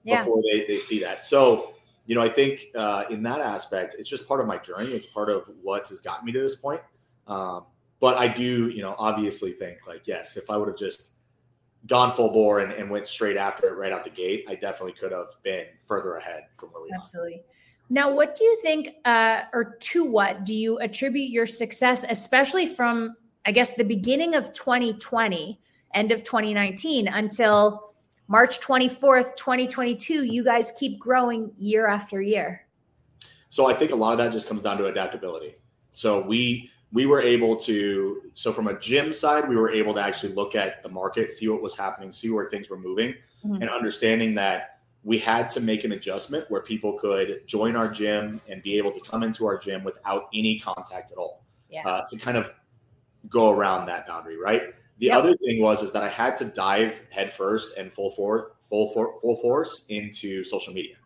yeah. 0.05 0.23
before 0.23 0.43
they, 0.43 0.65
they 0.67 0.77
see 0.77 1.01
that. 1.01 1.23
So, 1.23 1.73
you 2.07 2.15
know, 2.15 2.23
I 2.23 2.29
think 2.29 2.67
uh, 2.75 3.05
in 3.11 3.23
that 3.25 3.41
aspect, 3.41 3.97
it's 3.99 4.09
just 4.09 4.27
part 4.27 4.41
of 4.41 4.47
my 4.47 4.59
journey. 4.59 4.91
It's 4.91 5.07
part 5.07 5.29
of 5.29 5.45
what 5.63 5.89
has 5.89 6.01
gotten 6.01 6.25
me 6.25 6.33
to 6.33 6.41
this 6.41 6.57
point. 6.57 6.81
Um, 7.27 7.65
but 8.01 8.17
I 8.17 8.29
do, 8.29 8.69
you 8.69 8.83
know, 8.83 8.95
obviously 8.99 9.53
think 9.53 9.87
like, 9.87 10.03
yes, 10.07 10.37
if 10.37 10.51
I 10.51 10.57
would 10.57 10.69
have 10.69 10.79
just 10.79 11.13
gone 11.87 12.13
full 12.13 12.33
bore 12.33 12.61
and, 12.61 12.73
and, 12.73 12.91
went 12.91 13.07
straight 13.07 13.37
after 13.37 13.67
it 13.69 13.77
right 13.77 13.93
out 13.93 14.05
the 14.05 14.11
gate, 14.11 14.45
I 14.49 14.55
definitely 14.55 14.93
could 14.93 15.13
have 15.13 15.29
been 15.43 15.67
further 15.87 16.17
ahead 16.17 16.45
from 16.59 16.71
where 16.71 16.83
we 16.83 16.91
are. 16.91 16.97
Absolutely. 16.97 17.37
Are. 17.37 17.55
Now, 17.89 18.13
what 18.13 18.35
do 18.35 18.45
you 18.45 18.59
think, 18.63 18.97
uh, 19.05 19.43
or 19.53 19.77
to 19.81 20.05
what 20.05 20.45
do 20.45 20.55
you 20.55 20.79
attribute 20.79 21.31
your 21.31 21.47
success, 21.47 22.05
especially 22.09 22.67
from, 22.67 23.17
I 23.47 23.53
guess, 23.53 23.75
the 23.75 23.85
beginning 23.85 24.35
of 24.35 24.53
2020, 24.53 25.61
end 25.95 26.13
of 26.13 26.25
2019 26.25 27.09
until 27.09 27.93
March 28.29 28.61
24th, 28.61 29.37
2022? 29.37 30.25
You 30.25 30.45
guys 30.45 30.73
keep 30.79 30.99
growing 30.99 31.53
year 31.57 31.87
after 31.87 32.23
year. 32.23 32.67
So 33.49 33.69
I 33.69 33.75
think 33.75 33.91
a 33.91 33.97
lot 33.97 34.13
of 34.13 34.19
that 34.19 34.33
just 34.33 34.49
comes 34.49 34.63
down 34.63 34.79
to 34.79 34.87
adaptability. 34.87 35.57
So 35.91 36.25
we 36.27 36.71
we 36.93 37.07
were 37.07 37.21
able 37.21 37.57
to 37.57 38.23
so 38.35 38.53
from 38.53 38.69
a 38.69 38.79
gym 38.79 39.13
side 39.13 39.49
we 39.49 39.57
were 39.57 39.71
able 39.71 39.95
to 39.95 40.01
actually 40.01 40.33
look 40.33 40.55
at 40.55 40.83
the 40.83 40.89
market 40.89 41.31
see 41.31 41.49
what 41.49 41.63
was 41.63 41.77
happening 41.77 42.11
see 42.11 42.31
where 42.31 42.47
things 42.47 42.69
were 42.69 42.79
moving 42.79 43.15
mm-hmm. 43.45 43.63
and 43.63 43.71
understanding 43.71 44.35
that 44.35 44.81
we 45.03 45.19
had 45.19 45.49
to 45.49 45.61
make 45.61 45.85
an 45.85 45.93
adjustment 45.93 46.45
where 46.51 46.61
people 46.61 46.99
could 46.99 47.47
join 47.47 47.75
our 47.75 47.89
gym 47.89 48.41
and 48.49 48.63
be 48.63 48.77
able 48.77 48.91
to 48.91 49.01
come 49.09 49.23
into 49.23 49.47
our 49.47 49.57
gym 49.57 49.83
without 49.83 50.29
any 50.35 50.59
contact 50.59 51.13
at 51.13 51.19
all 51.19 51.45
yeah. 51.71 51.87
uh, 51.87 52.07
to 52.09 52.19
kind 52.19 52.37
of 52.37 52.53
go 53.29 53.51
around 53.51 53.87
that 53.87 54.07
boundary 54.07 54.37
right 54.37 54.75
the 55.01 55.07
yep. 55.07 55.19
other 55.19 55.35
thing 55.35 55.61
was 55.61 55.83
is 55.83 55.93
that 55.93 56.03
i 56.03 56.09
had 56.09 56.37
to 56.37 56.45
dive 56.45 57.03
headfirst 57.11 57.77
and 57.77 57.93
full 57.93 58.11
force 58.13 58.53
full 58.69 58.93
for, 58.93 59.21
full 59.21 59.37
force 59.37 59.87
into 59.89 60.45
social 60.45 60.73
media 60.73 60.97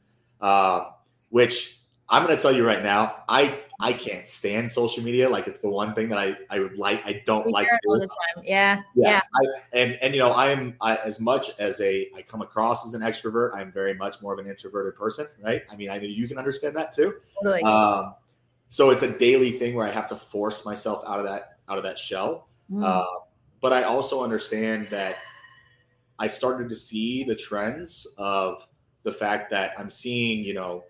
uh, 0.40 0.90
which 1.30 1.78
i'm 2.08 2.24
going 2.24 2.36
to 2.36 2.40
tell 2.40 2.54
you 2.54 2.66
right 2.66 2.82
now 2.82 3.22
i 3.28 3.58
I 3.80 3.92
can't 3.92 4.26
stand 4.26 4.70
social 4.70 5.02
media. 5.02 5.28
Like 5.28 5.46
it's 5.46 5.58
the 5.58 5.68
one 5.68 5.94
thing 5.94 6.08
that 6.08 6.18
I, 6.18 6.36
I 6.48 6.60
would 6.60 6.78
like. 6.78 7.04
I 7.04 7.22
don't 7.26 7.46
we 7.46 7.52
like 7.52 7.68
all 7.86 7.98
the 7.98 8.06
time. 8.06 8.44
Yeah. 8.44 8.82
Yeah. 8.94 9.10
yeah. 9.10 9.20
I, 9.34 9.78
and, 9.78 9.98
and, 10.00 10.14
you 10.14 10.20
know, 10.20 10.30
I 10.30 10.50
am 10.50 10.76
I, 10.80 10.96
as 10.96 11.20
much 11.20 11.50
as 11.58 11.80
a, 11.80 12.08
I 12.16 12.22
come 12.22 12.40
across 12.40 12.86
as 12.86 12.94
an 12.94 13.02
extrovert, 13.02 13.54
I'm 13.54 13.72
very 13.72 13.94
much 13.94 14.22
more 14.22 14.32
of 14.32 14.38
an 14.38 14.48
introverted 14.48 14.96
person. 14.98 15.26
Right. 15.42 15.62
I 15.70 15.76
mean, 15.76 15.90
I 15.90 15.98
know 15.98 16.04
you 16.04 16.28
can 16.28 16.38
understand 16.38 16.76
that 16.76 16.92
too. 16.92 17.16
Totally. 17.42 17.62
Um, 17.62 18.14
so 18.68 18.90
it's 18.90 19.02
a 19.02 19.18
daily 19.18 19.52
thing 19.52 19.74
where 19.74 19.86
I 19.86 19.90
have 19.90 20.06
to 20.08 20.16
force 20.16 20.64
myself 20.64 21.02
out 21.06 21.18
of 21.18 21.26
that, 21.26 21.58
out 21.68 21.78
of 21.78 21.84
that 21.84 21.98
shell. 21.98 22.48
Mm. 22.70 22.84
Uh, 22.84 23.04
but 23.64 23.72
I 23.72 23.84
also 23.84 24.22
understand 24.22 24.88
that 24.90 25.16
I 26.18 26.26
started 26.26 26.68
to 26.68 26.76
see 26.76 27.24
the 27.24 27.34
trends 27.34 28.06
of 28.18 28.68
the 29.04 29.10
fact 29.10 29.50
that 29.52 29.72
I'm 29.78 29.88
seeing, 29.88 30.44
you 30.44 30.52
know, 30.52 30.84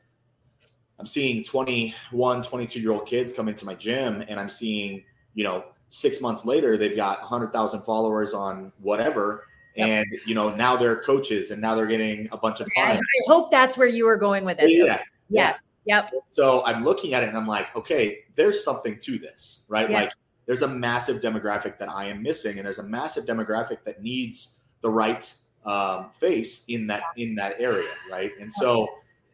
I'm 0.99 1.07
seeing 1.07 1.45
21, 1.45 2.43
22 2.43 2.81
year 2.81 2.90
old 2.90 3.07
kids 3.07 3.33
come 3.33 3.47
into 3.47 3.64
my 3.64 3.75
gym 3.75 4.25
and 4.26 4.40
I'm 4.40 4.49
seeing, 4.49 5.04
you 5.35 5.45
know, 5.45 5.66
six 5.88 6.21
months 6.21 6.45
later, 6.45 6.76
they've 6.76 6.97
got 6.97 7.21
100,000 7.21 7.83
followers 7.83 8.35
on 8.35 8.73
whatever. 8.81 9.47
Yep. 9.76 9.88
And, 9.88 10.07
you 10.26 10.35
know, 10.35 10.52
now 10.52 10.76
they're 10.76 11.00
coaches 11.02 11.52
and 11.52 11.62
now 11.62 11.76
they're 11.76 11.87
getting 11.87 12.28
a 12.33 12.37
bunch 12.37 12.59
of 12.59 12.69
clients. 12.71 13.00
I 13.00 13.33
hope 13.33 13.52
that's 13.52 13.78
where 13.78 13.87
you 13.87 14.04
were 14.04 14.16
going 14.16 14.45
with 14.45 14.59
this. 14.59 14.73
Yeah. 14.73 15.00
Yes. 15.31 15.62
Yeah. 15.85 16.09
Yep. 16.12 16.25
So 16.28 16.64
I'm 16.66 16.83
looking 16.83 17.14
at 17.14 17.23
it 17.23 17.28
and 17.28 17.38
I'm 17.38 17.47
like, 17.47 17.69
okay, 17.76 18.25
there's 18.35 18.64
something 18.64 18.99
to 18.99 19.16
this, 19.16 19.64
right? 19.69 19.88
Like 19.88 20.11
there's 20.46 20.62
a 20.62 20.68
massive 20.68 21.22
demographic 21.22 21.78
that 21.78 21.88
I 21.88 22.06
am 22.06 22.22
missing 22.22 22.58
and 22.58 22.66
there's 22.66 22.78
a 22.78 22.84
massive 22.84 23.24
demographic 23.24 23.78
that 23.84 24.02
needs 24.02 24.60
the 24.82 24.90
right 24.90 25.34
um, 25.64 26.10
face 26.10 26.66
in 26.68 26.86
that, 26.88 27.02
in 27.16 27.34
that 27.36 27.54
area. 27.58 27.90
Right. 28.10 28.32
And 28.40 28.52
so, 28.52 28.86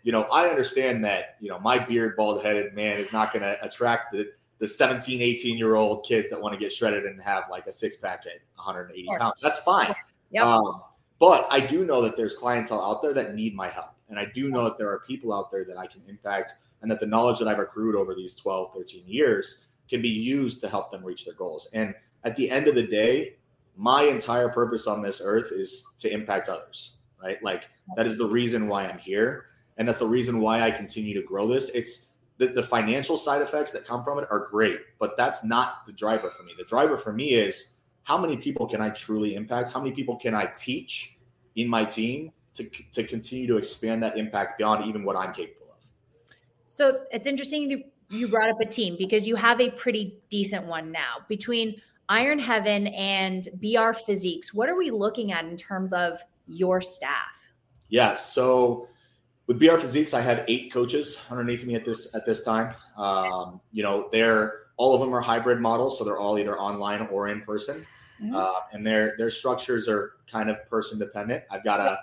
you 0.02 0.12
know, 0.12 0.22
I 0.32 0.48
understand 0.48 1.04
that, 1.04 1.36
you 1.40 1.48
know, 1.48 1.58
my 1.58 1.78
beard, 1.78 2.16
bald 2.16 2.42
headed 2.42 2.74
man 2.74 2.98
is 2.98 3.12
not 3.12 3.32
going 3.32 3.42
to 3.42 3.62
attract 3.64 4.12
the, 4.12 4.30
the 4.58 4.68
17, 4.68 5.20
18 5.20 5.58
year 5.58 5.74
old 5.74 6.04
kids 6.04 6.30
that 6.30 6.40
want 6.40 6.54
to 6.54 6.58
get 6.58 6.72
shredded 6.72 7.04
and 7.04 7.20
have 7.20 7.44
like 7.50 7.66
a 7.66 7.72
six 7.72 7.96
pack 7.96 8.24
at 8.26 8.40
180 8.56 9.08
pounds. 9.18 9.40
That's 9.40 9.58
fine. 9.60 9.94
Yep. 10.30 10.44
Um, 10.44 10.82
but 11.18 11.46
I 11.50 11.60
do 11.60 11.84
know 11.84 12.00
that 12.02 12.16
there's 12.16 12.34
clientele 12.34 12.82
out 12.82 13.02
there 13.02 13.12
that 13.12 13.34
need 13.34 13.54
my 13.54 13.68
help. 13.68 13.90
And 14.08 14.18
I 14.18 14.26
do 14.26 14.48
know 14.48 14.64
that 14.64 14.78
there 14.78 14.88
are 14.88 15.00
people 15.00 15.32
out 15.32 15.50
there 15.50 15.64
that 15.64 15.76
I 15.76 15.86
can 15.86 16.02
impact 16.08 16.54
and 16.82 16.90
that 16.90 17.00
the 17.00 17.06
knowledge 17.06 17.38
that 17.38 17.48
I've 17.48 17.58
accrued 17.58 17.94
over 17.94 18.14
these 18.14 18.34
12, 18.36 18.72
13 18.72 19.04
years 19.06 19.66
can 19.90 20.00
be 20.00 20.08
used 20.08 20.60
to 20.62 20.68
help 20.68 20.90
them 20.90 21.04
reach 21.04 21.26
their 21.26 21.34
goals. 21.34 21.68
And 21.74 21.94
at 22.24 22.36
the 22.36 22.50
end 22.50 22.68
of 22.68 22.74
the 22.74 22.86
day, 22.86 23.36
my 23.76 24.04
entire 24.04 24.48
purpose 24.48 24.86
on 24.86 25.02
this 25.02 25.20
earth 25.22 25.52
is 25.52 25.94
to 25.98 26.10
impact 26.10 26.48
others, 26.48 26.98
right? 27.22 27.42
Like 27.42 27.64
that 27.96 28.06
is 28.06 28.16
the 28.16 28.26
reason 28.26 28.68
why 28.68 28.86
I'm 28.86 28.98
here 28.98 29.46
and 29.80 29.88
that's 29.88 29.98
the 29.98 30.06
reason 30.06 30.40
why 30.40 30.60
I 30.60 30.70
continue 30.70 31.14
to 31.14 31.26
grow 31.26 31.48
this. 31.48 31.70
It's 31.70 32.08
the, 32.36 32.48
the 32.48 32.62
financial 32.62 33.16
side 33.16 33.40
effects 33.40 33.72
that 33.72 33.86
come 33.86 34.04
from 34.04 34.18
it 34.18 34.26
are 34.30 34.46
great, 34.50 34.78
but 34.98 35.16
that's 35.16 35.42
not 35.42 35.86
the 35.86 35.92
driver 35.92 36.30
for 36.30 36.42
me. 36.42 36.52
The 36.56 36.64
driver 36.64 36.98
for 36.98 37.12
me 37.12 37.30
is 37.30 37.76
how 38.02 38.18
many 38.18 38.36
people 38.36 38.66
can 38.66 38.82
I 38.82 38.90
truly 38.90 39.34
impact? 39.34 39.70
How 39.70 39.80
many 39.80 39.94
people 39.94 40.16
can 40.16 40.34
I 40.34 40.46
teach 40.54 41.18
in 41.56 41.66
my 41.66 41.84
team 41.84 42.30
to, 42.54 42.68
to 42.92 43.04
continue 43.04 43.46
to 43.46 43.56
expand 43.56 44.02
that 44.02 44.18
impact 44.18 44.58
beyond 44.58 44.84
even 44.84 45.04
what 45.04 45.16
I'm 45.16 45.32
capable 45.32 45.68
of? 45.70 45.78
So 46.68 47.04
it's 47.10 47.26
interesting 47.26 47.84
you 48.10 48.28
brought 48.28 48.50
up 48.50 48.60
a 48.60 48.66
team 48.66 48.96
because 48.98 49.26
you 49.26 49.36
have 49.36 49.60
a 49.60 49.70
pretty 49.70 50.18
decent 50.28 50.66
one 50.66 50.90
now 50.90 51.18
between 51.28 51.80
Iron 52.08 52.38
Heaven 52.38 52.88
and 52.88 53.48
BR 53.54 53.92
Physiques. 54.04 54.52
What 54.52 54.68
are 54.68 54.76
we 54.76 54.90
looking 54.90 55.32
at 55.32 55.44
in 55.44 55.56
terms 55.56 55.92
of 55.92 56.18
your 56.46 56.80
staff? 56.80 57.30
Yeah, 57.88 58.16
so 58.16 58.88
with 59.46 59.60
BR 59.60 59.76
Physiques, 59.76 60.12
I 60.12 60.20
have 60.20 60.44
eight 60.48 60.72
coaches 60.72 61.20
underneath 61.30 61.64
me 61.64 61.74
at 61.76 61.84
this 61.84 62.14
at 62.14 62.26
this 62.26 62.42
time. 62.42 62.74
Um, 62.96 63.60
you 63.72 63.82
know, 63.82 64.08
they're 64.12 64.54
all 64.76 64.94
of 64.94 65.00
them 65.00 65.14
are 65.14 65.20
hybrid 65.20 65.60
models, 65.60 65.98
so 65.98 66.04
they're 66.04 66.18
all 66.18 66.38
either 66.38 66.58
online 66.58 67.06
or 67.12 67.28
in 67.28 67.42
person, 67.42 67.86
mm-hmm. 68.20 68.34
uh, 68.34 68.60
and 68.72 68.84
their 68.86 69.14
their 69.16 69.30
structures 69.30 69.88
are 69.88 70.12
kind 70.30 70.50
of 70.50 70.56
person 70.68 70.98
dependent. 70.98 71.44
I've 71.50 71.64
got 71.64 71.80
a 71.80 71.98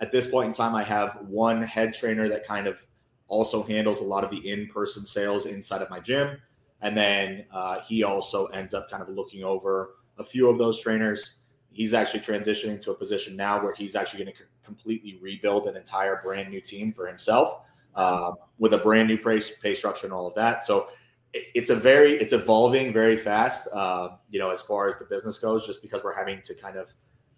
at 0.00 0.10
this 0.10 0.30
point 0.30 0.48
in 0.48 0.52
time, 0.52 0.74
I 0.74 0.82
have 0.82 1.18
one 1.28 1.62
head 1.62 1.92
trainer 1.92 2.28
that 2.28 2.46
kind 2.46 2.66
of 2.66 2.84
also 3.30 3.62
handles 3.62 4.00
a 4.02 4.04
lot 4.04 4.24
of 4.24 4.30
the 4.30 4.50
in 4.50 4.66
person 4.66 5.06
sales 5.06 5.46
inside 5.46 5.80
of 5.80 5.88
my 5.88 6.00
gym, 6.00 6.36
and 6.82 6.94
then 6.96 7.46
uh, 7.52 7.80
he 7.80 8.02
also 8.02 8.46
ends 8.48 8.74
up 8.74 8.90
kind 8.90 9.02
of 9.02 9.08
looking 9.08 9.44
over 9.44 9.94
a 10.18 10.24
few 10.24 10.50
of 10.50 10.58
those 10.58 10.80
trainers. 10.80 11.44
He's 11.72 11.94
actually 11.94 12.20
transitioning 12.20 12.80
to 12.82 12.90
a 12.90 12.94
position 12.94 13.36
now 13.36 13.62
where 13.62 13.72
he's 13.72 13.94
actually 13.96 14.24
going 14.24 14.36
to 14.36 14.42
completely 14.64 15.18
rebuild 15.22 15.68
an 15.68 15.76
entire 15.76 16.20
brand 16.22 16.50
new 16.50 16.60
team 16.60 16.92
for 16.92 17.06
himself 17.06 17.62
um, 17.94 18.34
with 18.58 18.74
a 18.74 18.78
brand 18.78 19.08
new 19.08 19.16
pay, 19.16 19.40
pay 19.62 19.74
structure 19.74 20.06
and 20.06 20.12
all 20.12 20.26
of 20.26 20.34
that. 20.34 20.64
So 20.64 20.88
it's 21.32 21.70
a 21.70 21.76
very 21.76 22.14
it's 22.14 22.32
evolving 22.32 22.92
very 22.92 23.16
fast. 23.16 23.68
Uh, 23.72 24.16
you 24.30 24.40
know, 24.40 24.50
as 24.50 24.60
far 24.60 24.88
as 24.88 24.98
the 24.98 25.04
business 25.04 25.38
goes, 25.38 25.66
just 25.66 25.80
because 25.82 26.02
we're 26.02 26.14
having 26.14 26.42
to 26.42 26.54
kind 26.54 26.76
of 26.76 26.88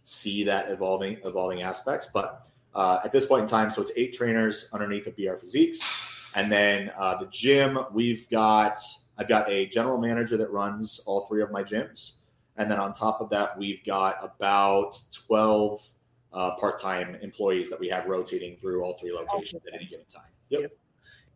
see 0.05 0.43
that 0.45 0.71
evolving 0.71 1.19
evolving 1.25 1.63
aspects. 1.63 2.09
But 2.13 2.47
uh, 2.75 3.01
at 3.05 3.13
this 3.13 3.27
point 3.27 3.43
in 3.43 3.49
time, 3.49 3.71
so 3.71 3.83
it's 3.83 3.93
eight 3.97 4.15
trainers 4.15 4.71
underneath 4.73 5.07
of 5.07 5.17
BR 5.17 5.35
Physiques, 5.35 6.31
and 6.35 6.51
then 6.51 6.91
uh, 6.97 7.17
the 7.19 7.27
gym 7.27 7.79
we've 7.93 8.29
got. 8.31 8.79
I've 9.19 9.29
got 9.29 9.49
a 9.51 9.67
general 9.67 9.99
manager 9.99 10.39
that 10.39 10.51
runs 10.51 11.01
all 11.07 11.27
three 11.27 11.43
of 11.43 11.51
my 11.51 11.63
gyms. 11.63 12.15
And 12.57 12.71
then 12.71 12.79
on 12.79 12.93
top 12.93 13.21
of 13.21 13.31
that, 13.31 13.57
we've 13.59 13.85
got 13.85 14.17
about 14.23 15.01
12 15.27 15.81
uh, 16.33 16.57
part-time 16.57 17.17
employees 17.17 17.71
that 17.71 17.79
we 17.79 17.89
have 17.89 18.07
rotating 18.07 18.57
through 18.57 18.83
all 18.83 18.95
three 18.95 19.13
locations 19.13 19.65
at 19.67 19.75
any 19.75 19.85
given 19.85 20.07
time. 20.07 20.31
Yep. 20.49 20.73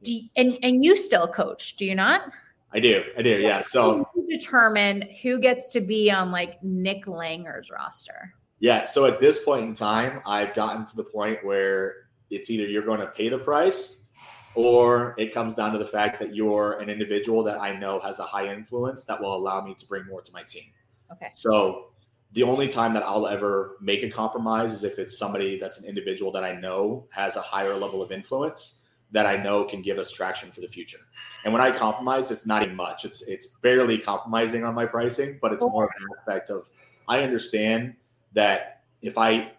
Do 0.03 0.13
you, 0.13 0.29
and 0.37 0.59
and 0.63 0.85
you 0.85 0.95
still 0.95 1.27
coach, 1.27 1.77
do 1.77 1.87
you 1.87 1.95
not? 1.95 2.31
I 2.73 2.81
do. 2.81 3.03
I 3.17 3.23
do. 3.23 3.41
Yeah. 3.41 3.63
So 3.63 4.07
determine 4.29 5.03
who 5.23 5.41
gets 5.41 5.69
to 5.71 5.81
be 5.81 6.11
on 6.11 6.31
like 6.31 6.63
Nick 6.63 7.07
Langer's 7.07 7.71
roster. 7.71 8.35
Yeah. 8.59 8.85
So 8.85 9.05
at 9.05 9.21
this 9.21 9.45
point 9.45 9.65
in 9.65 9.73
time, 9.75 10.21
I've 10.27 10.55
gotten 10.55 10.85
to 10.87 10.97
the 10.97 11.05
point 11.05 11.45
where 11.45 12.09
it's 12.31 12.51
either 12.51 12.67
you're 12.67 12.85
going 12.85 13.01
to 13.01 13.07
pay 13.07 13.29
the 13.29 13.39
price 13.39 14.09
or 14.55 15.15
it 15.19 15.35
comes 15.35 15.55
down 15.55 15.73
to 15.73 15.79
the 15.79 15.87
fact 15.87 16.19
that 16.19 16.35
you're 16.35 16.81
an 16.81 16.89
individual 16.89 17.43
that 17.45 17.61
I 17.61 17.79
know 17.79 18.01
has 18.01 18.19
a 18.19 18.25
high 18.25 18.53
influence 18.53 19.05
that 19.05 19.21
will 19.21 19.37
allow 19.37 19.61
me 19.61 19.75
to 19.75 19.87
bring 19.87 20.07
more 20.07 20.23
to 20.23 20.33
my 20.33 20.43
team. 20.43 20.65
Okay. 21.13 21.29
So 21.35 21.91
the 22.33 22.43
only 22.43 22.67
time 22.67 22.95
that 22.95 23.03
I'll 23.03 23.27
ever 23.27 23.77
make 23.81 24.03
a 24.03 24.11
compromise 24.11 24.73
is 24.73 24.83
if 24.83 24.99
it's 24.99 25.19
somebody 25.19 25.59
that's 25.59 25.79
an 25.79 25.87
individual 25.87 26.33
that 26.33 26.43
I 26.43 26.53
know 26.53 27.07
has 27.13 27.37
a 27.37 27.41
higher 27.41 27.75
level 27.75 28.03
of 28.03 28.11
influence 28.11 28.83
that 29.13 29.27
I 29.27 29.37
know 29.37 29.65
can 29.65 29.83
give 29.83 29.99
us 29.99 30.11
traction 30.11 30.51
for 30.51 30.61
the 30.61 30.69
future. 30.69 30.99
And 31.45 31.53
when 31.53 31.63
I 31.63 31.71
compromise, 31.71 32.31
it's 32.31 32.47
not 32.47 32.63
even 32.63 32.75
much. 32.75 33.05
It's 33.05 33.23
it's 33.23 33.47
barely 33.63 33.99
compromising 33.99 34.65
on 34.65 34.75
my 34.75 34.85
pricing, 34.85 35.39
but 35.41 35.53
it's 35.53 35.63
more 35.63 35.85
of 35.85 35.91
an 35.99 36.07
aspect 36.19 36.51
of 36.51 36.69
I 37.09 37.23
understand 37.23 37.95
that 38.33 38.83
if 39.03 39.19
I 39.19 39.53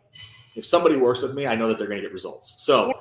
if 0.56 0.66
somebody 0.66 0.96
works 0.96 1.22
with 1.22 1.34
me, 1.36 1.46
I 1.46 1.56
know 1.56 1.68
that 1.68 1.78
they're 1.78 1.88
going 1.88 2.00
to 2.00 2.06
get 2.06 2.14
results. 2.14 2.66
So 2.66 2.92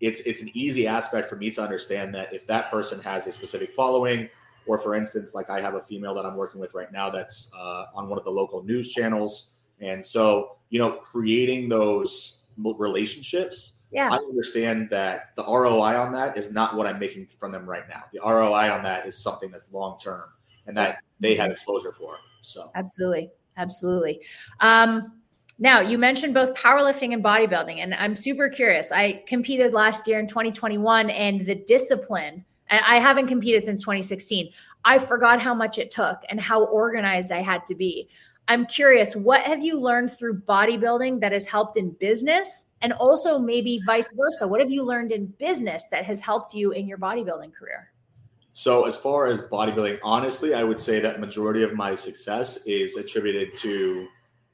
it's 0.00 0.20
it's 0.20 0.42
an 0.42 0.50
easy 0.54 0.86
aspect 0.86 1.28
for 1.28 1.36
me 1.36 1.50
to 1.52 1.62
understand 1.62 2.14
that 2.14 2.32
if 2.32 2.46
that 2.46 2.70
person 2.70 3.00
has 3.00 3.26
a 3.26 3.32
specific 3.32 3.72
following 3.72 4.28
or 4.66 4.78
for 4.78 4.94
instance, 4.94 5.34
like 5.34 5.50
I 5.50 5.60
have 5.60 5.74
a 5.74 5.80
female 5.80 6.14
that 6.14 6.26
I'm 6.26 6.36
working 6.36 6.60
with 6.60 6.74
right 6.74 6.92
now 6.92 7.08
that's 7.10 7.50
uh, 7.58 7.86
on 7.94 8.08
one 8.08 8.18
of 8.18 8.24
the 8.24 8.30
local 8.30 8.62
news 8.62 8.92
channels. 8.92 9.52
And 9.80 10.04
so, 10.04 10.58
you 10.68 10.78
know, 10.78 10.90
creating 10.92 11.68
those 11.68 12.42
relationships, 12.58 13.78
yeah. 13.90 14.10
I 14.10 14.16
understand 14.16 14.90
that 14.90 15.34
the 15.36 15.44
ROI 15.44 15.98
on 15.98 16.12
that 16.12 16.36
is 16.36 16.52
not 16.52 16.76
what 16.76 16.86
I'm 16.86 16.98
making 16.98 17.26
from 17.26 17.52
them 17.52 17.64
right 17.64 17.88
now. 17.88 18.04
The 18.12 18.20
ROI 18.20 18.70
on 18.70 18.82
that 18.82 19.06
is 19.06 19.16
something 19.16 19.50
that's 19.50 19.72
long 19.72 19.98
term. 19.98 20.24
and 20.66 20.76
that 20.76 20.98
they 21.18 21.34
have 21.34 21.50
exposure 21.50 21.92
for. 21.92 22.18
So 22.42 22.70
absolutely, 22.74 23.30
absolutely. 23.58 24.20
Um, 24.60 25.12
now, 25.58 25.80
you 25.80 25.98
mentioned 25.98 26.34
both 26.34 26.54
powerlifting 26.54 27.12
and 27.12 27.22
bodybuilding, 27.22 27.78
and 27.78 27.92
I'm 27.94 28.14
super 28.14 28.48
curious. 28.48 28.92
I 28.92 29.24
competed 29.26 29.72
last 29.72 30.06
year 30.06 30.20
in 30.20 30.28
2021, 30.28 31.10
and 31.10 31.44
the 31.44 31.56
discipline, 31.56 32.44
I 32.70 33.00
haven't 33.00 33.26
competed 33.26 33.64
since 33.64 33.82
2016. 33.82 34.50
I 34.84 34.98
forgot 34.98 35.40
how 35.40 35.54
much 35.54 35.78
it 35.78 35.90
took 35.90 36.18
and 36.28 36.40
how 36.40 36.64
organized 36.66 37.32
I 37.32 37.42
had 37.42 37.66
to 37.66 37.74
be. 37.74 38.08
I'm 38.46 38.66
curious, 38.66 39.16
what 39.16 39.42
have 39.42 39.62
you 39.62 39.80
learned 39.80 40.12
through 40.12 40.40
bodybuilding 40.42 41.20
that 41.20 41.32
has 41.32 41.44
helped 41.44 41.76
in 41.76 41.90
business? 41.90 42.66
And 42.80 42.92
also, 42.92 43.38
maybe 43.38 43.82
vice 43.84 44.10
versa. 44.14 44.46
What 44.46 44.60
have 44.60 44.70
you 44.70 44.84
learned 44.84 45.10
in 45.10 45.26
business 45.38 45.88
that 45.88 46.04
has 46.04 46.20
helped 46.20 46.54
you 46.54 46.70
in 46.70 46.86
your 46.86 46.98
bodybuilding 46.98 47.52
career? 47.52 47.90
So, 48.58 48.86
as 48.86 48.96
far 48.96 49.28
as 49.28 49.42
bodybuilding, 49.42 50.00
honestly, 50.02 50.52
I 50.52 50.64
would 50.64 50.80
say 50.80 50.98
that 50.98 51.20
majority 51.20 51.62
of 51.62 51.74
my 51.74 51.94
success 51.94 52.66
is 52.66 52.96
attributed 52.96 53.54
to 53.58 54.08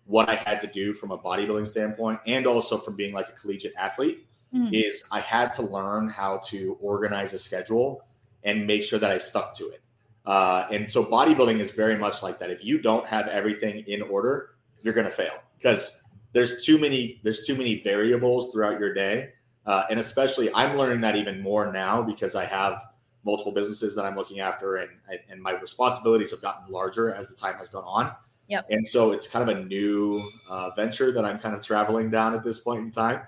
what 0.04 0.28
I 0.28 0.34
had 0.34 0.60
to 0.60 0.66
do 0.66 0.92
from 0.92 1.10
a 1.10 1.16
bodybuilding 1.16 1.66
standpoint 1.66 2.20
and 2.26 2.46
also 2.46 2.76
from 2.76 2.96
being 2.96 3.14
like 3.14 3.30
a 3.30 3.32
collegiate 3.32 3.72
athlete 3.78 4.26
mm. 4.54 4.68
is 4.74 5.04
I 5.10 5.20
had 5.20 5.54
to 5.54 5.62
learn 5.62 6.10
how 6.10 6.36
to 6.50 6.76
organize 6.82 7.32
a 7.32 7.38
schedule 7.38 8.04
and 8.42 8.66
make 8.66 8.82
sure 8.82 8.98
that 8.98 9.10
I 9.10 9.16
stuck 9.16 9.56
to 9.56 9.70
it. 9.70 9.80
Uh, 10.26 10.66
and 10.70 10.90
so 10.90 11.02
bodybuilding 11.02 11.58
is 11.58 11.70
very 11.70 11.96
much 11.96 12.22
like 12.22 12.38
that. 12.40 12.50
If 12.50 12.62
you 12.62 12.82
don't 12.82 13.06
have 13.06 13.28
everything 13.28 13.84
in 13.86 14.02
order, 14.02 14.50
you're 14.82 14.92
going 14.92 15.06
to 15.06 15.16
fail 15.16 15.38
because 15.56 16.04
there's 16.34 16.62
too 16.62 16.76
many 16.76 17.20
there's 17.22 17.46
too 17.46 17.56
many 17.56 17.80
variables 17.80 18.52
throughout 18.52 18.78
your 18.78 18.92
day. 18.92 19.30
Uh, 19.64 19.84
and 19.88 19.98
especially 19.98 20.52
I'm 20.52 20.76
learning 20.76 21.00
that 21.00 21.16
even 21.16 21.40
more 21.40 21.72
now 21.72 22.02
because 22.02 22.34
I 22.34 22.44
have 22.44 22.82
multiple 23.24 23.52
businesses 23.52 23.94
that 23.94 24.04
I'm 24.04 24.16
looking 24.16 24.40
after 24.40 24.76
and 24.76 24.90
and 25.30 25.40
my 25.40 25.52
responsibilities 25.52 26.30
have 26.30 26.42
gotten 26.42 26.72
larger 26.72 27.12
as 27.12 27.28
the 27.28 27.34
time 27.34 27.54
has 27.56 27.68
gone 27.68 27.84
on. 27.84 28.14
Yep. 28.48 28.66
And 28.70 28.86
so 28.86 29.12
it's 29.12 29.26
kind 29.26 29.48
of 29.48 29.56
a 29.56 29.64
new 29.64 30.22
uh, 30.48 30.70
venture 30.76 31.10
that 31.12 31.24
I'm 31.24 31.38
kind 31.38 31.54
of 31.54 31.62
traveling 31.62 32.10
down 32.10 32.34
at 32.34 32.44
this 32.44 32.60
point 32.60 32.82
in 32.82 32.90
time 32.90 33.22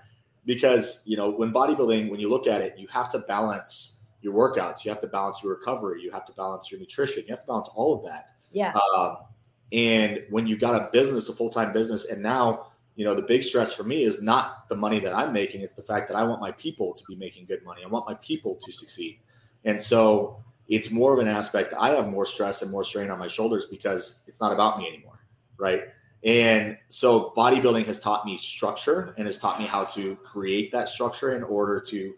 because, 0.44 1.02
you 1.06 1.16
know, 1.16 1.30
when 1.30 1.52
bodybuilding, 1.52 2.10
when 2.10 2.20
you 2.20 2.28
look 2.28 2.46
at 2.46 2.60
it, 2.60 2.78
you 2.78 2.86
have 2.88 3.08
to 3.10 3.20
balance 3.20 4.04
your 4.20 4.34
workouts, 4.34 4.84
you 4.84 4.90
have 4.90 5.00
to 5.00 5.06
balance 5.06 5.42
your 5.42 5.54
recovery, 5.54 6.02
you 6.02 6.10
have 6.10 6.26
to 6.26 6.32
balance 6.32 6.70
your 6.70 6.80
nutrition, 6.80 7.22
you 7.26 7.30
have 7.30 7.40
to 7.40 7.46
balance 7.46 7.68
all 7.74 7.96
of 7.96 8.04
that. 8.04 8.30
Yeah. 8.52 8.72
Um, 8.96 9.18
and 9.72 10.24
when 10.30 10.46
you 10.46 10.56
got 10.56 10.74
a 10.74 10.90
business, 10.92 11.28
a 11.28 11.32
full 11.32 11.50
time 11.50 11.72
business, 11.72 12.10
and 12.10 12.22
now, 12.22 12.68
you 12.94 13.04
know, 13.04 13.14
the 13.14 13.22
big 13.22 13.42
stress 13.42 13.72
for 13.72 13.82
me 13.82 14.04
is 14.04 14.22
not 14.22 14.68
the 14.68 14.76
money 14.76 15.00
that 15.00 15.14
I'm 15.14 15.32
making, 15.32 15.62
it's 15.62 15.74
the 15.74 15.82
fact 15.82 16.08
that 16.08 16.16
I 16.16 16.22
want 16.24 16.40
my 16.40 16.52
people 16.52 16.92
to 16.94 17.04
be 17.06 17.16
making 17.16 17.46
good 17.46 17.64
money. 17.64 17.82
I 17.84 17.88
want 17.88 18.06
my 18.06 18.14
people 18.14 18.56
to 18.56 18.72
succeed. 18.72 19.18
And 19.66 19.82
so 19.82 20.42
it's 20.68 20.90
more 20.90 21.12
of 21.12 21.18
an 21.18 21.28
aspect. 21.28 21.74
I 21.78 21.90
have 21.90 22.08
more 22.08 22.24
stress 22.24 22.62
and 22.62 22.70
more 22.70 22.84
strain 22.84 23.10
on 23.10 23.18
my 23.18 23.28
shoulders 23.28 23.66
because 23.66 24.24
it's 24.26 24.40
not 24.40 24.52
about 24.52 24.78
me 24.78 24.88
anymore, 24.88 25.20
right? 25.58 25.82
And 26.24 26.78
so 26.88 27.32
bodybuilding 27.36 27.84
has 27.86 28.00
taught 28.00 28.24
me 28.24 28.36
structure 28.36 29.14
and 29.18 29.26
has 29.26 29.38
taught 29.38 29.60
me 29.60 29.66
how 29.66 29.84
to 29.84 30.16
create 30.16 30.72
that 30.72 30.88
structure 30.88 31.36
in 31.36 31.42
order 31.42 31.80
to 31.88 32.14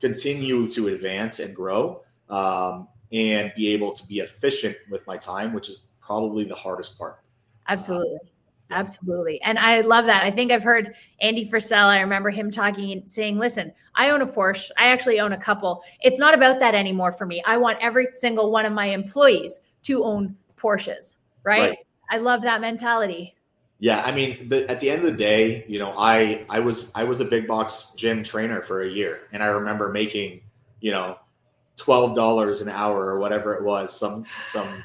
continue 0.00 0.70
to 0.70 0.88
advance 0.88 1.40
and 1.40 1.54
grow 1.54 2.02
um, 2.28 2.88
and 3.12 3.52
be 3.56 3.68
able 3.68 3.92
to 3.92 4.06
be 4.06 4.20
efficient 4.20 4.76
with 4.90 5.06
my 5.06 5.16
time, 5.16 5.52
which 5.52 5.68
is 5.68 5.88
probably 6.00 6.44
the 6.44 6.54
hardest 6.54 6.96
part. 6.96 7.20
Absolutely. 7.68 8.18
Absolutely. 8.70 9.40
And 9.42 9.58
I 9.58 9.80
love 9.80 10.06
that. 10.06 10.22
I 10.22 10.30
think 10.30 10.52
I've 10.52 10.62
heard 10.62 10.94
Andy 11.20 11.48
Frisella. 11.48 11.88
I 11.88 12.00
remember 12.00 12.30
him 12.30 12.50
talking 12.50 12.92
and 12.92 13.10
saying, 13.10 13.38
listen, 13.38 13.72
I 13.96 14.10
own 14.10 14.22
a 14.22 14.26
Porsche. 14.26 14.70
I 14.78 14.86
actually 14.86 15.20
own 15.20 15.32
a 15.32 15.38
couple. 15.38 15.82
It's 16.02 16.20
not 16.20 16.34
about 16.34 16.60
that 16.60 16.74
anymore 16.74 17.12
for 17.12 17.26
me. 17.26 17.42
I 17.44 17.56
want 17.56 17.78
every 17.80 18.08
single 18.12 18.50
one 18.50 18.64
of 18.64 18.72
my 18.72 18.86
employees 18.86 19.60
to 19.84 20.04
own 20.04 20.36
Porsches. 20.56 21.16
Right. 21.42 21.60
right. 21.60 21.78
I 22.10 22.18
love 22.18 22.42
that 22.42 22.60
mentality. 22.60 23.34
Yeah. 23.78 24.02
I 24.04 24.12
mean, 24.12 24.48
the, 24.48 24.70
at 24.70 24.80
the 24.80 24.90
end 24.90 25.04
of 25.04 25.10
the 25.10 25.18
day, 25.18 25.64
you 25.66 25.78
know, 25.78 25.94
I, 25.96 26.44
I 26.48 26.60
was, 26.60 26.92
I 26.94 27.02
was 27.02 27.20
a 27.20 27.24
big 27.24 27.48
box 27.48 27.94
gym 27.96 28.22
trainer 28.22 28.60
for 28.60 28.82
a 28.82 28.88
year 28.88 29.22
and 29.32 29.42
I 29.42 29.46
remember 29.46 29.90
making, 29.90 30.42
you 30.80 30.92
know, 30.92 31.18
$12 31.78 32.62
an 32.62 32.68
hour 32.68 33.06
or 33.06 33.18
whatever 33.18 33.54
it 33.54 33.64
was, 33.64 33.98
some, 33.98 34.26
some 34.44 34.84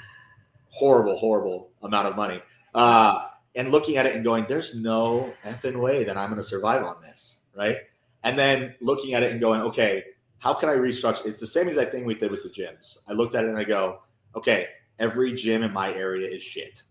horrible, 0.69 1.17
horrible 1.17 1.69
amount 1.83 2.07
of 2.07 2.15
money. 2.15 2.41
Uh, 2.73 3.27
and 3.55 3.71
looking 3.71 3.97
at 3.97 4.05
it 4.05 4.15
and 4.15 4.23
going, 4.23 4.45
there's 4.47 4.75
no 4.75 5.33
effing 5.45 5.79
way 5.79 6.03
that 6.03 6.17
I'm 6.17 6.29
going 6.29 6.41
to 6.41 6.47
survive 6.47 6.83
on 6.83 7.01
this, 7.01 7.45
right? 7.55 7.77
And 8.23 8.37
then 8.37 8.75
looking 8.81 9.13
at 9.13 9.23
it 9.23 9.31
and 9.31 9.39
going, 9.39 9.61
okay, 9.61 10.03
how 10.39 10.53
can 10.53 10.69
I 10.69 10.73
restructure? 10.73 11.25
It's 11.25 11.37
the 11.37 11.47
same 11.47 11.67
exact 11.67 11.91
thing 11.91 12.05
we 12.05 12.15
did 12.15 12.31
with 12.31 12.43
the 12.43 12.49
gyms. 12.49 12.99
I 13.07 13.13
looked 13.13 13.35
at 13.35 13.45
it 13.45 13.49
and 13.49 13.57
I 13.57 13.63
go, 13.63 14.01
okay, 14.35 14.67
every 14.99 15.33
gym 15.33 15.63
in 15.63 15.71
my 15.71 15.93
area 15.93 16.27
is 16.27 16.43
shit. 16.43 16.81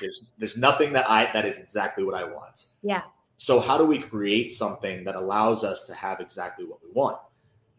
There's 0.00 0.30
there's 0.38 0.56
nothing 0.56 0.92
that 0.92 1.08
I 1.10 1.30
that 1.32 1.44
is 1.44 1.58
exactly 1.58 2.04
what 2.04 2.14
I 2.14 2.24
want. 2.24 2.66
Yeah. 2.82 3.02
So 3.36 3.58
how 3.58 3.76
do 3.76 3.84
we 3.84 3.98
create 3.98 4.52
something 4.52 5.04
that 5.04 5.16
allows 5.16 5.64
us 5.64 5.86
to 5.86 5.94
have 5.94 6.20
exactly 6.20 6.64
what 6.64 6.78
we 6.82 6.90
want? 6.92 7.18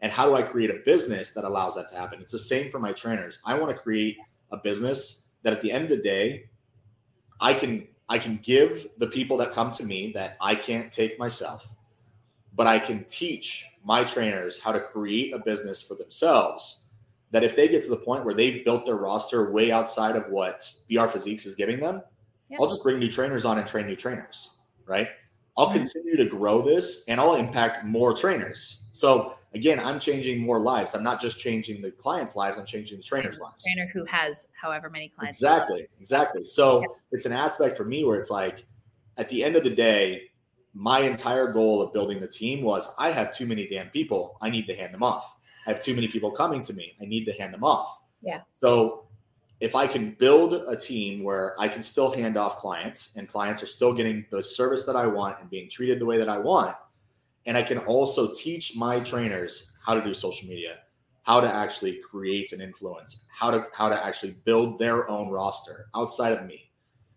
And 0.00 0.12
how 0.12 0.28
do 0.28 0.34
I 0.34 0.42
create 0.42 0.70
a 0.70 0.80
business 0.84 1.32
that 1.32 1.44
allows 1.44 1.76
that 1.76 1.88
to 1.88 1.96
happen? 1.96 2.20
It's 2.20 2.32
the 2.32 2.38
same 2.38 2.70
for 2.70 2.78
my 2.78 2.92
trainers. 2.92 3.38
I 3.46 3.58
want 3.58 3.74
to 3.74 3.78
create 3.78 4.18
a 4.52 4.58
business 4.58 5.28
that 5.42 5.52
at 5.54 5.62
the 5.62 5.72
end 5.72 5.84
of 5.84 5.90
the 5.90 6.02
day, 6.02 6.50
I 7.40 7.54
can 7.54 7.88
I 8.08 8.18
can 8.18 8.38
give 8.42 8.88
the 8.98 9.06
people 9.06 9.36
that 9.38 9.52
come 9.52 9.70
to 9.72 9.84
me 9.84 10.12
that 10.12 10.36
I 10.40 10.54
can't 10.54 10.92
take 10.92 11.18
myself, 11.18 11.66
but 12.54 12.66
I 12.66 12.78
can 12.78 13.04
teach 13.04 13.66
my 13.84 14.04
trainers 14.04 14.60
how 14.60 14.72
to 14.72 14.80
create 14.80 15.32
a 15.32 15.38
business 15.38 15.82
for 15.82 15.94
themselves. 15.94 16.82
That 17.30 17.42
if 17.42 17.56
they 17.56 17.66
get 17.66 17.82
to 17.84 17.90
the 17.90 17.96
point 17.96 18.24
where 18.24 18.34
they've 18.34 18.64
built 18.64 18.86
their 18.86 18.96
roster 18.96 19.50
way 19.50 19.72
outside 19.72 20.16
of 20.16 20.28
what 20.28 20.70
BR 20.88 21.06
Physiques 21.06 21.46
is 21.46 21.54
giving 21.54 21.80
them, 21.80 22.02
yeah. 22.48 22.58
I'll 22.60 22.68
just 22.68 22.82
bring 22.82 22.98
new 22.98 23.10
trainers 23.10 23.44
on 23.44 23.58
and 23.58 23.66
train 23.66 23.86
new 23.86 23.96
trainers, 23.96 24.58
right? 24.86 25.08
I'll 25.56 25.68
mm-hmm. 25.68 25.78
continue 25.78 26.16
to 26.16 26.26
grow 26.26 26.62
this 26.62 27.04
and 27.08 27.20
I'll 27.20 27.34
impact 27.34 27.84
more 27.84 28.14
trainers. 28.14 28.82
So 28.92 29.36
again, 29.54 29.80
I'm 29.80 29.98
changing 29.98 30.40
more 30.40 30.58
lives. 30.58 30.94
I'm 30.94 31.02
not 31.02 31.20
just 31.20 31.38
changing 31.38 31.80
the 31.80 31.90
clients' 31.90 32.36
lives, 32.36 32.58
I'm 32.58 32.66
changing 32.66 32.98
the 32.98 33.04
trainers' 33.04 33.38
lives. 33.38 33.64
Trainer 33.64 33.90
who 33.92 34.04
has 34.06 34.48
however 34.60 34.90
many 34.90 35.08
clients. 35.08 35.38
Exactly. 35.38 35.86
Exactly. 36.00 36.44
So 36.44 36.80
yeah. 36.80 36.86
it's 37.12 37.26
an 37.26 37.32
aspect 37.32 37.76
for 37.76 37.84
me 37.84 38.04
where 38.04 38.18
it's 38.18 38.30
like 38.30 38.64
at 39.16 39.28
the 39.28 39.42
end 39.42 39.56
of 39.56 39.64
the 39.64 39.74
day, 39.74 40.30
my 40.74 41.00
entire 41.00 41.52
goal 41.52 41.80
of 41.80 41.92
building 41.92 42.20
the 42.20 42.28
team 42.28 42.62
was 42.62 42.92
I 42.98 43.10
have 43.10 43.34
too 43.34 43.46
many 43.46 43.68
damn 43.68 43.88
people. 43.90 44.36
I 44.42 44.50
need 44.50 44.66
to 44.66 44.74
hand 44.74 44.92
them 44.92 45.04
off. 45.04 45.36
I 45.66 45.72
have 45.72 45.80
too 45.80 45.94
many 45.94 46.08
people 46.08 46.30
coming 46.32 46.62
to 46.62 46.74
me. 46.74 46.96
I 47.00 47.04
need 47.04 47.24
to 47.26 47.32
hand 47.32 47.54
them 47.54 47.64
off. 47.64 48.00
Yeah. 48.22 48.40
So 48.52 49.06
if 49.60 49.76
I 49.76 49.86
can 49.86 50.16
build 50.18 50.54
a 50.68 50.76
team 50.76 51.22
where 51.22 51.58
I 51.60 51.68
can 51.68 51.82
still 51.82 52.12
hand 52.12 52.36
off 52.36 52.56
clients 52.56 53.14
and 53.16 53.28
clients 53.28 53.62
are 53.62 53.66
still 53.66 53.94
getting 53.94 54.26
the 54.30 54.42
service 54.42 54.84
that 54.84 54.96
I 54.96 55.06
want 55.06 55.40
and 55.40 55.48
being 55.48 55.70
treated 55.70 56.00
the 56.00 56.06
way 56.06 56.18
that 56.18 56.28
I 56.28 56.38
want, 56.38 56.76
and 57.46 57.56
I 57.56 57.62
can 57.62 57.78
also 57.78 58.32
teach 58.32 58.76
my 58.76 59.00
trainers 59.00 59.76
how 59.84 59.94
to 59.94 60.02
do 60.02 60.14
social 60.14 60.48
media, 60.48 60.78
how 61.22 61.40
to 61.40 61.48
actually 61.48 61.98
create 61.98 62.52
an 62.52 62.60
influence, 62.60 63.26
how 63.28 63.50
to 63.50 63.66
how 63.72 63.88
to 63.88 64.06
actually 64.06 64.36
build 64.44 64.78
their 64.78 65.08
own 65.08 65.28
roster 65.28 65.86
outside 65.94 66.32
of 66.32 66.46
me. 66.46 66.70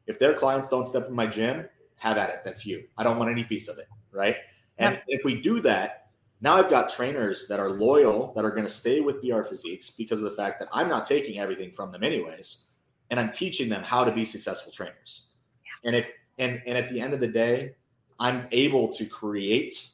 If 0.08 0.20
their 0.20 0.34
clients 0.34 0.70
don't 0.70 0.86
step 0.86 1.08
in 1.08 1.16
my 1.16 1.28
gym, 1.28 1.68
have 1.98 2.18
at 2.18 2.30
it. 2.30 2.42
That's 2.44 2.66
you. 2.66 2.86
I 2.98 3.04
don't 3.04 3.18
want 3.18 3.32
any 3.32 3.44
piece 3.44 3.68
of 3.68 3.78
it, 3.78 3.88
right? 4.12 4.38
And 4.78 4.96
yep. 4.96 5.04
if 5.08 5.26
we 5.26 5.42
do 5.42 5.60
that, 5.62 6.10
now 6.42 6.56
I've 6.56 6.70
got 6.70 6.90
trainers 6.90 7.48
that 7.48 7.60
are 7.60 7.70
loyal 7.70 8.32
that 8.36 8.46
are 8.46 8.52
going 8.52 8.64
to 8.64 8.70
stay 8.70 9.02
with 9.02 9.22
BR 9.22 9.42
Physiques 9.42 9.92
because 9.92 10.22
of 10.22 10.30
the 10.30 10.36
fact 10.36 10.60
that 10.60 10.70
I'm 10.72 10.88
not 10.88 11.08
taking 11.08 11.40
everything 11.40 11.72
from 11.72 11.92
them 11.92 12.04
anyways, 12.04 12.68
and 13.10 13.20
I'm 13.20 13.32
teaching 13.32 13.70
them 13.70 13.84
how 13.84 14.04
to 14.04 14.12
be 14.12 14.24
successful 14.24 14.72
trainers. 14.72 15.32
Yeah. 15.64 15.88
And 15.88 15.96
if 15.96 16.12
and 16.38 16.62
and 16.68 16.78
at 16.78 16.90
the 16.90 17.02
end 17.02 17.14
of 17.14 17.20
the 17.20 17.28
day, 17.28 17.76
I'm 18.20 18.48
able 18.52 18.92
to 18.94 19.06
create 19.06 19.90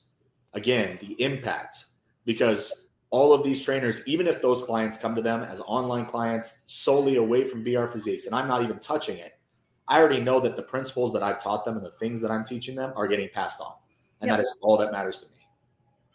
again, 0.54 0.98
the 1.02 1.22
impact 1.22 1.86
because 2.26 2.90
all 3.10 3.32
of 3.32 3.44
these 3.44 3.64
trainers, 3.64 4.08
even 4.08 4.26
if 4.26 4.42
those 4.42 4.64
clients 4.64 4.98
come 4.98 5.14
to 5.16 5.22
them 5.22 5.44
as 5.44 5.60
online 5.62 6.06
clients 6.06 6.62
solely 6.66 7.18
away 7.18 7.46
from 7.46 7.64
BR 7.64 7.86
Physiques, 7.86 8.26
and 8.26 8.34
I'm 8.34 8.48
not 8.48 8.64
even 8.64 8.80
touching 8.80 9.18
it, 9.18 9.34
I 9.88 10.00
already 10.00 10.20
know 10.20 10.40
that 10.40 10.56
the 10.56 10.64
principles 10.64 11.14
that 11.14 11.22
I've 11.22 11.42
taught 11.42 11.64
them 11.66 11.78
and 11.78 11.86
the 11.86 11.92
things 11.92 12.22
that 12.22 12.32
I'm 12.32 12.44
teaching 12.44 12.76
them 12.76 12.92
are 12.96 13.08
getting 13.08 13.30
passed 13.30 13.62
on. 13.62 13.74
And 14.22 14.30
yep. 14.30 14.38
that 14.38 14.44
is 14.44 14.60
all 14.64 14.78
that 14.78 14.92
matters 14.92 15.20
to 15.20 15.26
me. 15.28 15.48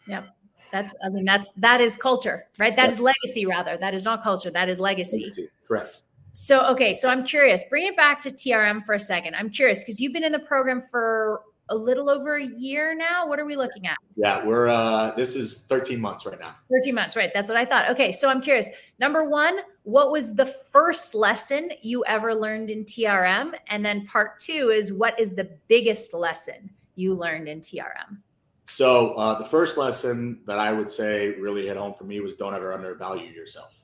Yep. 0.09 0.29
That's, 0.73 0.95
I 1.05 1.09
mean, 1.09 1.25
that's, 1.25 1.53
that 1.53 1.81
is 1.81 1.97
culture, 1.97 2.47
right? 2.59 2.75
That 2.75 2.85
yep. 2.85 2.93
is 2.93 2.99
legacy, 2.99 3.47
rather. 3.47 3.77
That 3.77 3.95
is 3.95 4.05
not 4.05 4.23
culture. 4.23 4.51
That 4.51 4.69
is 4.69 4.81
legacy. 4.81 5.21
legacy. 5.21 5.49
Correct. 5.67 6.01
So, 6.33 6.67
okay. 6.69 6.95
So 6.95 7.09
I'm 7.09 7.25
curious, 7.25 7.63
bring 7.71 7.87
it 7.87 7.97
back 7.97 8.21
to 8.23 8.31
TRM 8.31 8.85
for 8.85 8.95
a 8.95 9.01
second. 9.01 9.35
I'm 9.35 9.51
curious 9.51 9.81
because 9.81 10.01
you've 10.01 10.13
been 10.13 10.25
in 10.25 10.33
the 10.33 10.39
program 10.39 10.81
for 10.81 11.43
a 11.71 11.77
little 11.77 12.09
over 12.09 12.37
a 12.37 12.45
year 12.45 12.95
now. 12.95 13.27
What 13.27 13.39
are 13.39 13.45
we 13.45 13.57
looking 13.57 13.87
at? 13.87 13.97
Yeah, 14.17 14.45
we're 14.45 14.69
uh 14.69 15.13
this 15.13 15.37
is 15.37 15.67
13 15.67 16.01
months 16.01 16.27
right 16.27 16.39
now. 16.39 16.57
13 16.71 16.95
months, 16.95 17.17
right. 17.17 17.31
That's 17.35 17.49
what 17.49 17.57
I 17.57 17.65
thought. 17.65 17.91
Okay, 17.91 18.13
so 18.13 18.29
I'm 18.29 18.41
curious. 18.41 18.69
Number 18.99 19.29
1, 19.29 19.59
what 19.85 20.11
was 20.11 20.35
the 20.35 20.47
first 20.47 21.15
lesson 21.15 21.71
you 21.83 22.05
ever 22.07 22.35
learned 22.35 22.71
in 22.71 22.85
TRM? 22.85 23.55
And 23.69 23.85
then 23.85 24.07
part 24.07 24.41
2 24.41 24.71
is 24.71 24.93
what 24.93 25.19
is 25.19 25.35
the 25.35 25.51
biggest 25.69 26.15
lesson 26.15 26.71
you 26.95 27.15
learned 27.15 27.49
in 27.49 27.61
TRM? 27.61 28.19
So, 28.67 29.15
uh, 29.15 29.39
the 29.39 29.47
first 29.47 29.79
lesson 29.79 30.43
that 30.47 30.59
I 30.59 30.73
would 30.73 30.91
say 30.91 31.29
really 31.41 31.67
hit 31.67 31.79
home 31.79 31.95
for 31.95 32.05
me 32.05 32.21
was 32.21 32.35
don't 32.35 32.55
ever 32.55 32.75
undervalue 32.75 33.31
yourself. 33.31 33.75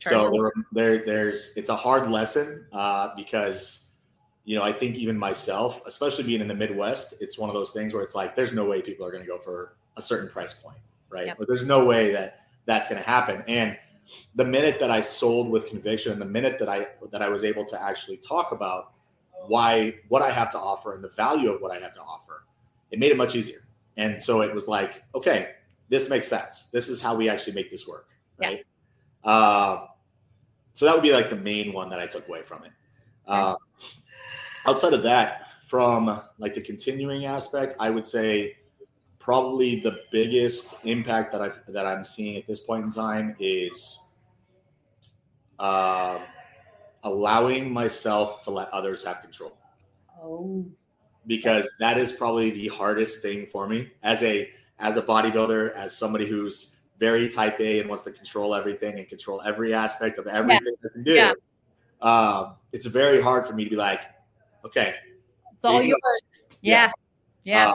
So 0.00 0.30
there, 0.30 0.52
there, 0.72 1.04
there's 1.04 1.56
it's 1.56 1.70
a 1.70 1.76
hard 1.76 2.10
lesson 2.10 2.66
uh, 2.72 3.14
because 3.16 3.83
you 4.44 4.56
know 4.56 4.62
I 4.62 4.72
think 4.72 4.96
even 4.96 5.18
myself, 5.18 5.82
especially 5.86 6.24
being 6.24 6.40
in 6.40 6.48
the 6.48 6.54
Midwest, 6.54 7.14
it's 7.20 7.38
one 7.38 7.48
of 7.48 7.54
those 7.54 7.72
things 7.72 7.94
where 7.94 8.02
it's 8.02 8.14
like 8.14 8.34
there's 8.34 8.52
no 8.52 8.64
way 8.64 8.82
people 8.82 9.06
are 9.06 9.10
going 9.10 9.22
to 9.22 9.28
go 9.28 9.38
for 9.38 9.76
a 9.96 10.02
certain 10.02 10.28
price 10.28 10.54
point, 10.54 10.78
right? 11.08 11.26
Yep. 11.26 11.36
But 11.38 11.48
there's 11.48 11.66
no 11.66 11.84
way 11.84 12.12
that 12.12 12.40
that's 12.66 12.88
going 12.88 13.00
to 13.00 13.06
happen. 13.06 13.42
And 13.48 13.78
the 14.34 14.44
minute 14.44 14.78
that 14.80 14.90
I 14.90 15.00
sold 15.00 15.50
with 15.50 15.68
conviction, 15.68 16.12
and 16.12 16.20
the 16.20 16.26
minute 16.26 16.58
that 16.58 16.68
I 16.68 16.88
that 17.10 17.22
I 17.22 17.28
was 17.28 17.44
able 17.44 17.64
to 17.66 17.82
actually 17.82 18.18
talk 18.18 18.52
about 18.52 18.92
why 19.46 19.94
what 20.08 20.22
I 20.22 20.30
have 20.30 20.50
to 20.52 20.58
offer 20.58 20.94
and 20.94 21.02
the 21.02 21.10
value 21.10 21.50
of 21.50 21.60
what 21.60 21.70
I 21.70 21.80
have 21.80 21.94
to 21.94 22.00
offer, 22.00 22.44
it 22.90 22.98
made 22.98 23.10
it 23.10 23.16
much 23.16 23.34
easier. 23.34 23.66
And 23.96 24.20
so 24.20 24.42
it 24.42 24.52
was 24.52 24.68
like, 24.68 25.04
okay, 25.14 25.50
this 25.88 26.10
makes 26.10 26.28
sense. 26.28 26.66
This 26.66 26.88
is 26.88 27.00
how 27.00 27.14
we 27.14 27.28
actually 27.28 27.54
make 27.54 27.70
this 27.70 27.86
work, 27.86 28.08
right? 28.38 28.64
Yeah. 29.24 29.30
Uh, 29.30 29.86
so 30.72 30.84
that 30.84 30.94
would 30.94 31.02
be 31.02 31.12
like 31.12 31.30
the 31.30 31.36
main 31.36 31.72
one 31.72 31.88
that 31.90 32.00
I 32.00 32.06
took 32.06 32.26
away 32.28 32.42
from 32.42 32.64
it. 32.64 32.72
Uh, 33.26 33.54
outside 34.66 34.92
of 34.92 35.02
that, 35.02 35.48
from 35.64 36.20
like 36.38 36.54
the 36.54 36.60
continuing 36.60 37.24
aspect, 37.24 37.74
I 37.80 37.90
would 37.90 38.06
say 38.06 38.56
probably 39.18 39.80
the 39.80 40.00
biggest 40.12 40.74
impact 40.84 41.32
that 41.32 41.40
I 41.42 41.50
that 41.68 41.86
I'm 41.86 42.04
seeing 42.04 42.36
at 42.36 42.46
this 42.46 42.60
point 42.60 42.84
in 42.84 42.90
time 42.90 43.34
is 43.38 44.08
uh, 45.58 46.18
allowing 47.02 47.72
myself 47.72 48.42
to 48.42 48.50
let 48.50 48.68
others 48.70 49.04
have 49.04 49.22
control. 49.22 49.56
Oh, 50.22 50.66
because 51.26 51.70
that 51.80 51.96
is 51.96 52.12
probably 52.12 52.50
the 52.50 52.68
hardest 52.68 53.22
thing 53.22 53.46
for 53.46 53.66
me 53.66 53.90
as 54.02 54.22
a 54.22 54.50
as 54.78 54.96
a 54.96 55.02
bodybuilder, 55.02 55.72
as 55.74 55.96
somebody 55.96 56.26
who's 56.26 56.80
very 56.98 57.28
type 57.28 57.58
A 57.60 57.80
and 57.80 57.88
wants 57.88 58.04
to 58.04 58.12
control 58.12 58.54
everything 58.54 58.98
and 58.98 59.08
control 59.08 59.40
every 59.42 59.74
aspect 59.74 60.18
of 60.18 60.26
everything 60.26 60.74
yeah. 60.82 60.88
I 60.88 60.92
can 60.92 61.02
do. 61.02 61.12
Yeah. 61.12 61.32
Um, 62.02 62.54
it's 62.72 62.86
very 62.86 63.20
hard 63.20 63.46
for 63.46 63.54
me 63.54 63.64
to 63.64 63.70
be 63.70 63.76
like, 63.76 64.00
okay, 64.64 64.94
it's 65.54 65.64
all 65.64 65.82
yours. 65.82 66.00
Yeah, 66.62 66.90
yeah. 67.44 67.66
yeah. 67.66 67.70
Uh, 67.70 67.74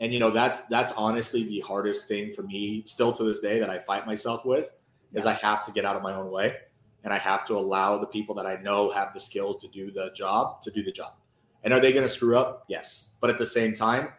and 0.00 0.12
you 0.12 0.18
know 0.18 0.30
that's 0.30 0.64
that's 0.66 0.92
honestly 0.92 1.44
the 1.44 1.60
hardest 1.60 2.08
thing 2.08 2.32
for 2.32 2.42
me 2.42 2.82
still 2.86 3.12
to 3.12 3.24
this 3.24 3.40
day 3.40 3.58
that 3.58 3.70
I 3.70 3.78
fight 3.78 4.06
myself 4.06 4.44
with 4.44 4.74
is 5.14 5.26
I 5.26 5.34
have 5.34 5.64
to 5.66 5.72
get 5.72 5.84
out 5.84 5.96
of 5.96 6.02
my 6.02 6.14
own 6.14 6.30
way 6.30 6.56
and 7.04 7.12
I 7.12 7.18
have 7.18 7.44
to 7.46 7.54
allow 7.54 7.98
the 7.98 8.06
people 8.06 8.34
that 8.36 8.46
I 8.46 8.56
know 8.56 8.90
have 8.90 9.12
the 9.12 9.20
skills 9.20 9.60
to 9.62 9.68
do 9.68 9.90
the 9.90 10.10
job 10.14 10.60
to 10.62 10.70
do 10.70 10.82
the 10.82 10.92
job. 10.92 11.14
And 11.64 11.72
are 11.72 11.80
they 11.80 11.92
going 11.92 12.04
to 12.04 12.08
screw 12.08 12.36
up? 12.36 12.64
Yes. 12.68 13.14
But 13.20 13.30
at 13.30 13.38
the 13.38 13.46
same 13.46 13.74
time, 13.74 14.12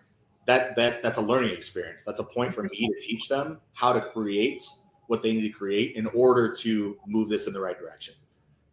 that 0.46 0.76
that 0.76 1.02
that's 1.02 1.18
a 1.18 1.22
learning 1.22 1.52
experience. 1.52 2.04
That's 2.04 2.20
a 2.20 2.24
point 2.24 2.54
for 2.54 2.64
me 2.64 2.70
to 2.70 3.00
teach 3.00 3.28
them 3.28 3.60
how 3.74 3.94
to 3.94 4.02
create 4.02 4.64
what 5.08 5.22
they 5.22 5.34
need 5.34 5.42
to 5.42 5.50
create 5.50 5.96
in 5.96 6.08
order 6.08 6.54
to 6.56 6.98
move 7.08 7.30
this 7.30 7.48
in 7.48 7.54
the 7.54 7.60
right 7.60 7.78
direction. 7.78 8.16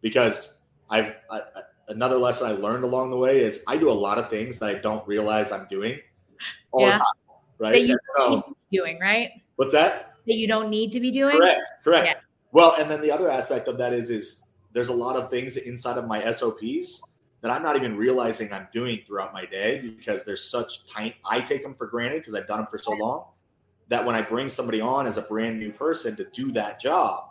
Because 0.01 0.59
I've 0.89 1.15
I, 1.29 1.41
another 1.91 2.17
lesson 2.17 2.47
I 2.47 2.51
learned 2.51 2.83
along 2.83 3.11
the 3.11 3.17
way 3.17 3.41
is 3.41 3.63
I 3.67 3.77
do 3.77 3.89
a 3.89 3.93
lot 3.93 4.17
of 4.17 4.29
things 4.29 4.59
that 4.59 4.69
I 4.69 4.75
don't 4.75 5.05
realize 5.07 5.51
I'm 5.51 5.67
doing 5.69 5.99
all 6.71 6.81
yeah. 6.81 6.93
the 6.93 6.97
time. 6.97 7.37
Right. 7.59 7.71
That 7.73 7.81
you 7.81 7.97
so, 8.17 8.55
doing, 8.71 8.99
right? 8.99 9.31
What's 9.57 9.71
that? 9.73 10.15
That 10.25 10.35
you 10.35 10.47
don't 10.47 10.69
need 10.69 10.91
to 10.93 10.99
be 10.99 11.11
doing. 11.11 11.37
Correct. 11.37 11.71
Correct. 11.83 12.07
Yeah. 12.07 12.13
Well, 12.51 12.75
and 12.79 12.89
then 12.89 13.01
the 13.01 13.11
other 13.11 13.29
aspect 13.29 13.67
of 13.67 13.77
that 13.77 13.93
is 13.93 14.09
is 14.09 14.49
there's 14.73 14.89
a 14.89 14.93
lot 14.93 15.15
of 15.15 15.29
things 15.29 15.57
inside 15.57 15.97
of 15.97 16.07
my 16.07 16.31
SOPs 16.31 17.11
that 17.41 17.51
I'm 17.51 17.63
not 17.63 17.75
even 17.75 17.97
realizing 17.97 18.51
I'm 18.53 18.67
doing 18.73 19.01
throughout 19.05 19.33
my 19.33 19.45
day 19.45 19.81
because 19.81 20.25
there's 20.25 20.49
such 20.49 20.85
tight. 20.85 21.15
I 21.25 21.41
take 21.41 21.63
them 21.63 21.75
for 21.75 21.87
granted 21.87 22.19
because 22.19 22.35
I've 22.35 22.47
done 22.47 22.59
them 22.59 22.67
for 22.67 22.77
so 22.77 22.91
long 22.91 23.25
that 23.89 24.05
when 24.05 24.15
I 24.15 24.21
bring 24.21 24.47
somebody 24.47 24.79
on 24.79 25.05
as 25.07 25.17
a 25.17 25.23
brand 25.23 25.59
new 25.59 25.71
person 25.71 26.15
to 26.15 26.25
do 26.33 26.51
that 26.53 26.79
job, 26.79 27.30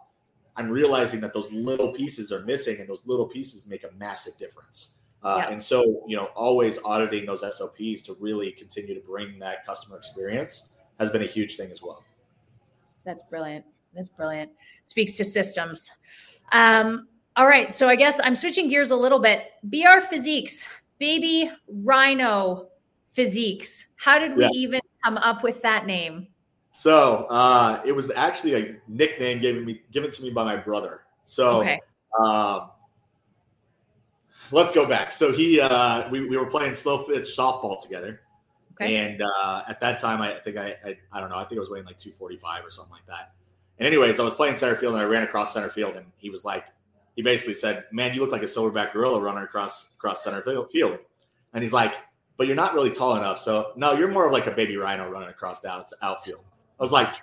I'm 0.56 0.70
realizing 0.70 1.20
that 1.20 1.32
those 1.32 1.52
little 1.52 1.92
pieces 1.92 2.32
are 2.32 2.42
missing 2.42 2.80
and 2.80 2.88
those 2.88 3.06
little 3.06 3.26
pieces 3.26 3.68
make 3.68 3.84
a 3.84 3.90
massive 3.98 4.36
difference. 4.38 4.98
Uh, 5.22 5.42
yeah. 5.42 5.52
And 5.52 5.62
so, 5.62 6.04
you 6.06 6.16
know, 6.16 6.26
always 6.34 6.78
auditing 6.84 7.26
those 7.26 7.40
SOPs 7.40 8.02
to 8.02 8.16
really 8.20 8.52
continue 8.52 8.94
to 8.94 9.06
bring 9.06 9.38
that 9.38 9.66
customer 9.66 9.98
experience 9.98 10.70
has 10.98 11.10
been 11.10 11.22
a 11.22 11.26
huge 11.26 11.56
thing 11.56 11.70
as 11.70 11.82
well. 11.82 12.02
That's 13.04 13.22
brilliant. 13.24 13.64
That's 13.94 14.08
brilliant. 14.08 14.50
Speaks 14.86 15.16
to 15.16 15.24
systems. 15.24 15.90
Um, 16.52 17.08
all 17.36 17.46
right. 17.46 17.74
So 17.74 17.88
I 17.88 17.96
guess 17.96 18.20
I'm 18.22 18.34
switching 18.34 18.68
gears 18.68 18.90
a 18.90 18.96
little 18.96 19.18
bit. 19.18 19.52
BR 19.64 20.00
Physiques, 20.08 20.68
baby 20.98 21.50
rhino 21.68 22.68
physiques. 23.12 23.86
How 23.96 24.18
did 24.18 24.36
we 24.36 24.44
yeah. 24.44 24.50
even 24.52 24.80
come 25.04 25.16
up 25.18 25.42
with 25.42 25.60
that 25.62 25.86
name? 25.86 26.28
So 26.72 27.26
uh, 27.30 27.83
it 27.85 27.92
was 27.92 28.11
actually 28.12 28.54
a 28.54 28.76
nickname 28.88 29.40
given 29.40 29.64
me 29.64 29.83
given 29.92 30.11
to 30.11 30.22
me 30.22 30.30
by 30.30 30.44
my 30.44 30.56
brother. 30.56 31.02
So 31.24 31.61
okay. 31.61 31.80
um, 32.22 32.70
let's 34.50 34.72
go 34.72 34.87
back. 34.87 35.12
So 35.12 35.33
he 35.33 35.61
uh, 35.61 36.09
we, 36.11 36.26
we 36.26 36.37
were 36.37 36.46
playing 36.46 36.74
slow 36.74 37.04
pitch 37.04 37.35
softball 37.37 37.80
together. 37.80 38.20
Okay. 38.80 38.96
And 38.96 39.22
uh, 39.22 39.62
at 39.68 39.78
that 39.80 40.00
time, 40.00 40.22
I 40.22 40.33
think 40.33 40.56
I, 40.56 40.74
I, 40.85 40.98
I 41.12 41.20
don't 41.20 41.28
know. 41.28 41.37
I 41.37 41.44
think 41.44 41.59
I 41.59 41.61
was 41.61 41.68
weighing 41.70 41.85
like 41.85 41.98
245 41.98 42.64
or 42.64 42.70
something 42.70 42.92
like 42.92 43.06
that. 43.06 43.35
And 43.78 43.87
anyways, 43.87 44.18
I 44.18 44.22
was 44.22 44.35
playing 44.35 44.54
center 44.54 44.74
field 44.74 44.94
and 44.94 45.02
I 45.02 45.06
ran 45.06 45.22
across 45.22 45.52
center 45.52 45.68
field, 45.68 45.96
and 45.96 46.06
he 46.16 46.30
was 46.30 46.44
like, 46.44 46.66
he 47.16 47.22
basically 47.22 47.54
said, 47.54 47.85
"Man, 47.92 48.14
you 48.14 48.20
look 48.20 48.30
like 48.30 48.42
a 48.42 48.46
silverback 48.46 48.92
gorilla 48.92 49.20
running 49.20 49.42
across 49.42 49.94
across 49.96 50.22
center 50.22 50.42
field." 50.42 50.98
And 51.52 51.62
he's 51.62 51.72
like, 51.72 51.94
"But 52.37 52.46
you're 52.46 52.56
not 52.56 52.74
really 52.74 52.90
tall 52.90 53.16
enough, 53.16 53.38
so 53.38 53.72
no, 53.76 53.92
you're 53.92 54.09
more 54.09 54.26
of 54.26 54.33
like 54.33 54.46
a 54.46 54.52
baby 54.52 54.76
rhino 54.76 55.11
running 55.11 55.28
across 55.28 55.61
the 55.61 55.70
out, 55.70 55.90
outfield." 56.02 56.44
I 56.80 56.82
was 56.82 56.92
like, 56.92 57.14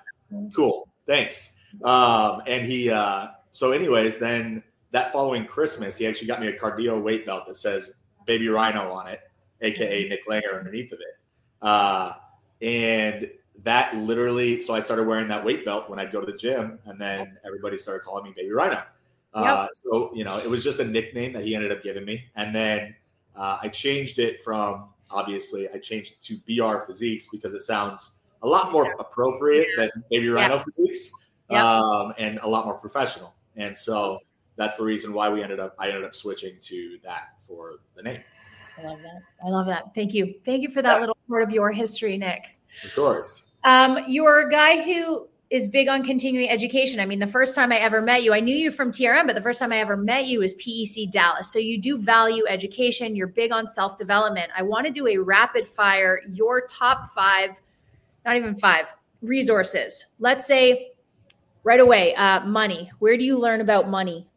"Cool, 0.55 0.87
thanks." 1.07 1.57
Um, 1.83 2.41
and 2.47 2.65
he, 2.65 2.89
uh, 2.89 3.29
so 3.49 3.71
anyways, 3.71 4.19
then 4.19 4.63
that 4.91 5.11
following 5.11 5.45
Christmas, 5.45 5.97
he 5.97 6.05
actually 6.05 6.27
got 6.27 6.39
me 6.39 6.47
a 6.47 6.57
cardio 6.57 7.01
weight 7.01 7.25
belt 7.25 7.47
that 7.47 7.57
says 7.57 7.97
"Baby 8.25 8.49
Rhino" 8.49 8.91
on 8.91 9.07
it, 9.07 9.21
aka 9.61 10.07
Nick 10.07 10.27
Langer 10.27 10.57
underneath 10.57 10.91
of 10.91 10.99
it. 10.99 11.17
Uh, 11.61 12.13
and 12.61 13.29
that 13.63 13.95
literally, 13.95 14.59
so 14.59 14.73
I 14.73 14.79
started 14.79 15.07
wearing 15.07 15.27
that 15.29 15.43
weight 15.43 15.65
belt 15.65 15.89
when 15.89 15.99
I'd 15.99 16.11
go 16.11 16.19
to 16.19 16.31
the 16.31 16.37
gym, 16.37 16.79
and 16.85 17.01
then 17.01 17.37
everybody 17.45 17.77
started 17.77 18.05
calling 18.05 18.25
me 18.25 18.33
Baby 18.35 18.51
Rhino. 18.51 18.83
Uh, 19.33 19.67
so 19.73 20.11
you 20.15 20.23
know, 20.23 20.37
it 20.37 20.49
was 20.49 20.63
just 20.63 20.79
a 20.79 20.85
nickname 20.85 21.33
that 21.33 21.43
he 21.43 21.55
ended 21.55 21.71
up 21.71 21.83
giving 21.83 22.05
me, 22.05 22.25
and 22.35 22.55
then 22.55 22.95
uh, 23.35 23.57
I 23.61 23.69
changed 23.69 24.19
it 24.19 24.43
from 24.43 24.89
obviously 25.09 25.69
I 25.69 25.77
changed 25.77 26.13
it 26.13 26.21
to 26.21 26.37
BR 26.47 26.85
Physiques 26.85 27.27
because 27.31 27.53
it 27.53 27.61
sounds 27.61 28.16
a 28.43 28.47
lot 28.47 28.71
more 28.71 28.95
appropriate 28.99 29.67
than 29.77 29.89
Baby 30.09 30.29
Rhino 30.29 30.55
yeah. 30.55 30.63
Physiques, 30.63 31.11
um, 31.49 32.13
and 32.17 32.39
a 32.43 32.47
lot 32.47 32.65
more 32.65 32.77
professional. 32.77 33.33
And 33.55 33.77
so 33.77 34.19
that's 34.55 34.77
the 34.77 34.83
reason 34.83 35.13
why 35.13 35.29
we 35.29 35.41
ended 35.41 35.59
up 35.59 35.75
I 35.79 35.87
ended 35.87 36.03
up 36.03 36.15
switching 36.15 36.57
to 36.61 36.99
that 37.03 37.29
for 37.47 37.75
the 37.95 38.03
name. 38.03 38.21
I 38.77 38.83
love 38.83 38.99
that. 39.01 39.21
I 39.45 39.49
love 39.49 39.65
that. 39.67 39.95
Thank 39.95 40.13
you. 40.13 40.35
Thank 40.45 40.61
you 40.61 40.69
for 40.69 40.81
that 40.81 40.95
yeah. 40.95 40.99
little 40.99 41.17
part 41.27 41.43
of 41.43 41.51
your 41.51 41.71
history, 41.71 42.17
Nick. 42.17 42.59
Of 42.83 42.93
course. 42.93 43.51
Um, 43.63 43.99
you're 44.07 44.47
a 44.47 44.51
guy 44.51 44.83
who 44.83 45.27
is 45.49 45.67
big 45.67 45.87
on 45.87 46.03
continuing 46.03 46.49
education. 46.49 46.99
I 46.99 47.05
mean, 47.05 47.19
the 47.19 47.27
first 47.27 47.55
time 47.55 47.71
I 47.71 47.77
ever 47.77 48.01
met 48.01 48.23
you, 48.23 48.33
I 48.33 48.39
knew 48.39 48.55
you 48.55 48.69
from 48.69 48.91
TRM, 48.91 49.25
but 49.25 49.35
the 49.35 49.41
first 49.41 49.59
time 49.59 49.71
I 49.71 49.79
ever 49.79 49.95
met 49.95 50.25
you 50.25 50.41
is 50.41 50.55
PEC 50.55 51.09
Dallas. 51.09 51.51
So 51.51 51.57
you 51.57 51.81
do 51.81 51.97
value 51.97 52.43
education. 52.47 53.15
You're 53.15 53.27
big 53.27 53.51
on 53.51 53.65
self 53.65 53.97
development. 53.97 54.51
I 54.55 54.61
want 54.61 54.85
to 54.87 54.91
do 54.91 55.07
a 55.07 55.17
rapid 55.17 55.67
fire, 55.67 56.21
your 56.31 56.67
top 56.67 57.07
five, 57.07 57.51
not 58.27 58.35
even 58.35 58.53
five 58.53 58.93
resources. 59.21 60.05
Let's 60.19 60.45
say 60.45 60.91
right 61.63 61.79
away, 61.79 62.13
uh, 62.15 62.41
money. 62.45 62.91
Where 62.99 63.17
do 63.17 63.23
you 63.23 63.39
learn 63.39 63.61
about 63.61 63.89
money? 63.89 64.27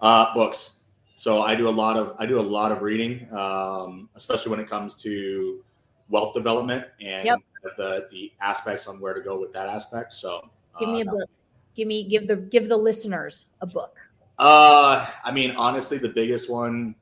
Uh, 0.00 0.32
books. 0.32 0.80
So 1.16 1.42
I 1.42 1.54
do 1.54 1.68
a 1.68 1.70
lot 1.70 1.98
of 1.98 2.14
I 2.18 2.24
do 2.24 2.40
a 2.40 2.48
lot 2.56 2.72
of 2.72 2.80
reading, 2.80 3.30
um, 3.32 4.08
especially 4.14 4.50
when 4.50 4.60
it 4.60 4.70
comes 4.70 4.94
to 5.02 5.62
wealth 6.08 6.32
development 6.32 6.86
and 7.00 7.26
yep 7.26 7.38
the 7.76 8.08
the 8.10 8.32
aspects 8.40 8.86
on 8.86 9.00
where 9.00 9.12
to 9.12 9.20
go 9.20 9.38
with 9.38 9.52
that 9.52 9.68
aspect. 9.68 10.14
So 10.14 10.48
give 10.78 10.88
me 10.88 11.02
uh, 11.02 11.10
a 11.10 11.16
book. 11.16 11.30
Give 11.74 11.86
me 11.88 12.08
give 12.08 12.26
the 12.26 12.36
give 12.36 12.68
the 12.68 12.76
listeners 12.76 13.46
a 13.60 13.66
book. 13.66 13.98
Uh, 14.38 15.06
I 15.22 15.30
mean, 15.30 15.50
honestly, 15.56 15.98
the 15.98 16.08
biggest 16.08 16.50
one, 16.50 16.94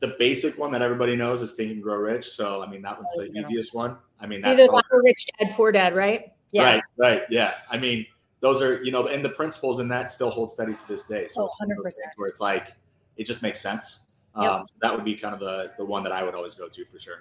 the 0.00 0.14
basic 0.18 0.58
one 0.58 0.70
that 0.72 0.82
everybody 0.82 1.16
knows 1.16 1.40
is 1.40 1.52
Think 1.52 1.72
and 1.72 1.82
Grow 1.82 1.96
Rich. 1.96 2.28
So 2.28 2.62
I 2.62 2.68
mean, 2.68 2.82
that 2.82 2.98
one's 2.98 3.12
the 3.16 3.40
easiest 3.40 3.74
one. 3.74 3.96
I 4.20 4.26
mean, 4.26 4.40
that's 4.40 4.60
either 4.60 4.72
like 4.72 4.84
a 4.92 5.00
rich 5.00 5.26
dad, 5.38 5.52
poor 5.54 5.72
dad, 5.72 5.94
right? 5.94 6.32
Yeah. 6.52 6.64
Right. 6.64 6.82
Right. 6.96 7.22
Yeah. 7.30 7.54
I 7.70 7.78
mean, 7.78 8.06
those 8.40 8.62
are 8.62 8.82
you 8.82 8.92
know, 8.92 9.06
and 9.08 9.24
the 9.24 9.30
principles 9.30 9.80
in 9.80 9.88
that 9.88 10.10
still 10.10 10.30
hold 10.30 10.50
steady 10.50 10.74
to 10.74 10.88
this 10.88 11.04
day. 11.04 11.26
So 11.28 11.42
oh, 11.42 11.50
100 11.58 11.82
percent. 11.82 12.12
Where 12.16 12.28
it's 12.28 12.40
like 12.40 12.74
it 13.16 13.26
just 13.26 13.42
makes 13.42 13.60
sense. 13.60 14.06
Yep. 14.38 14.50
Um, 14.50 14.66
so 14.66 14.74
that 14.82 14.94
would 14.94 15.04
be 15.04 15.16
kind 15.16 15.34
of 15.34 15.40
the 15.40 15.72
the 15.78 15.84
one 15.84 16.02
that 16.04 16.12
I 16.12 16.22
would 16.22 16.34
always 16.34 16.54
go 16.54 16.68
to 16.68 16.84
for 16.86 16.98
sure. 16.98 17.18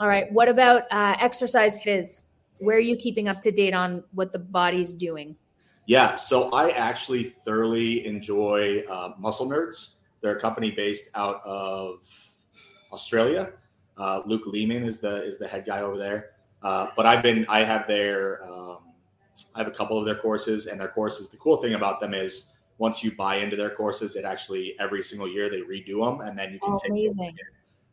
All 0.00 0.08
right. 0.08 0.30
What 0.32 0.48
about 0.48 0.84
uh, 0.90 1.16
exercise 1.20 1.82
phys? 1.82 2.22
Where 2.58 2.76
are 2.76 2.80
you 2.80 2.96
keeping 2.96 3.28
up 3.28 3.40
to 3.42 3.52
date 3.52 3.74
on 3.74 4.04
what 4.12 4.32
the 4.32 4.38
body's 4.38 4.94
doing? 4.94 5.36
Yeah. 5.86 6.16
So 6.16 6.50
I 6.50 6.70
actually 6.70 7.24
thoroughly 7.24 8.06
enjoy 8.06 8.82
uh, 8.90 9.12
Muscle 9.18 9.48
Nerds. 9.48 9.96
They're 10.20 10.38
a 10.38 10.40
company 10.40 10.70
based 10.70 11.10
out 11.14 11.42
of 11.44 12.00
Australia. 12.92 13.52
Uh, 13.98 14.22
Luke 14.26 14.46
Leaman 14.46 14.84
is 14.84 15.00
the 15.00 15.22
is 15.22 15.38
the 15.38 15.46
head 15.46 15.66
guy 15.66 15.82
over 15.82 15.98
there. 15.98 16.31
Uh, 16.62 16.88
but 16.96 17.06
I've 17.06 17.22
been 17.22 17.44
I 17.48 17.64
have 17.64 17.86
their 17.86 18.44
um, 18.44 18.78
I 19.54 19.58
have 19.58 19.68
a 19.68 19.72
couple 19.72 19.98
of 19.98 20.04
their 20.04 20.16
courses 20.16 20.66
and 20.66 20.80
their 20.80 20.88
courses. 20.88 21.28
The 21.28 21.36
cool 21.38 21.56
thing 21.56 21.74
about 21.74 22.00
them 22.00 22.14
is 22.14 22.56
once 22.78 23.02
you 23.02 23.12
buy 23.12 23.36
into 23.36 23.56
their 23.56 23.70
courses, 23.70 24.16
it 24.16 24.24
actually 24.24 24.74
every 24.80 25.02
single 25.02 25.28
year 25.28 25.50
they 25.50 25.60
redo 25.60 26.04
them, 26.04 26.26
and 26.26 26.38
then 26.38 26.52
you 26.52 26.60
can 26.60 26.72
Oh, 26.72 26.78
take. 26.78 26.90
amazing. 26.90 27.36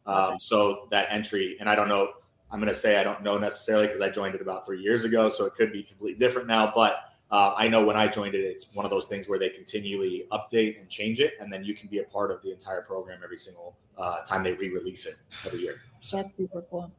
Um, 0.05 0.39
so 0.39 0.87
that 0.91 1.07
entry, 1.11 1.57
and 1.59 1.69
I 1.69 1.75
don't 1.75 1.87
know, 1.87 2.13
I'm 2.51 2.59
going 2.59 2.73
to 2.73 2.79
say 2.79 2.97
I 2.97 3.03
don't 3.03 3.21
know 3.21 3.37
necessarily 3.37 3.85
because 3.87 4.01
I 4.01 4.09
joined 4.09 4.33
it 4.33 4.41
about 4.41 4.65
three 4.65 4.81
years 4.81 5.03
ago, 5.03 5.29
so 5.29 5.45
it 5.45 5.53
could 5.53 5.71
be 5.71 5.83
completely 5.83 6.17
different 6.17 6.47
now. 6.47 6.71
But 6.73 6.97
uh, 7.29 7.53
I 7.55 7.67
know 7.67 7.85
when 7.85 7.95
I 7.95 8.07
joined 8.07 8.33
it, 8.33 8.39
it's 8.43 8.73
one 8.73 8.85
of 8.85 8.89
those 8.91 9.05
things 9.05 9.27
where 9.27 9.37
they 9.37 9.49
continually 9.49 10.25
update 10.31 10.79
and 10.79 10.89
change 10.89 11.19
it, 11.19 11.33
and 11.39 11.53
then 11.53 11.63
you 11.63 11.75
can 11.75 11.87
be 11.89 11.99
a 11.99 12.03
part 12.05 12.31
of 12.31 12.41
the 12.41 12.51
entire 12.51 12.81
program 12.81 13.19
every 13.23 13.37
single 13.37 13.77
uh, 13.99 14.23
time 14.23 14.43
they 14.43 14.53
re-release 14.53 15.05
it 15.05 15.15
every 15.45 15.59
year. 15.59 15.75
So, 15.99 16.17
That's 16.17 16.33
super 16.33 16.63
cool. 16.71 16.91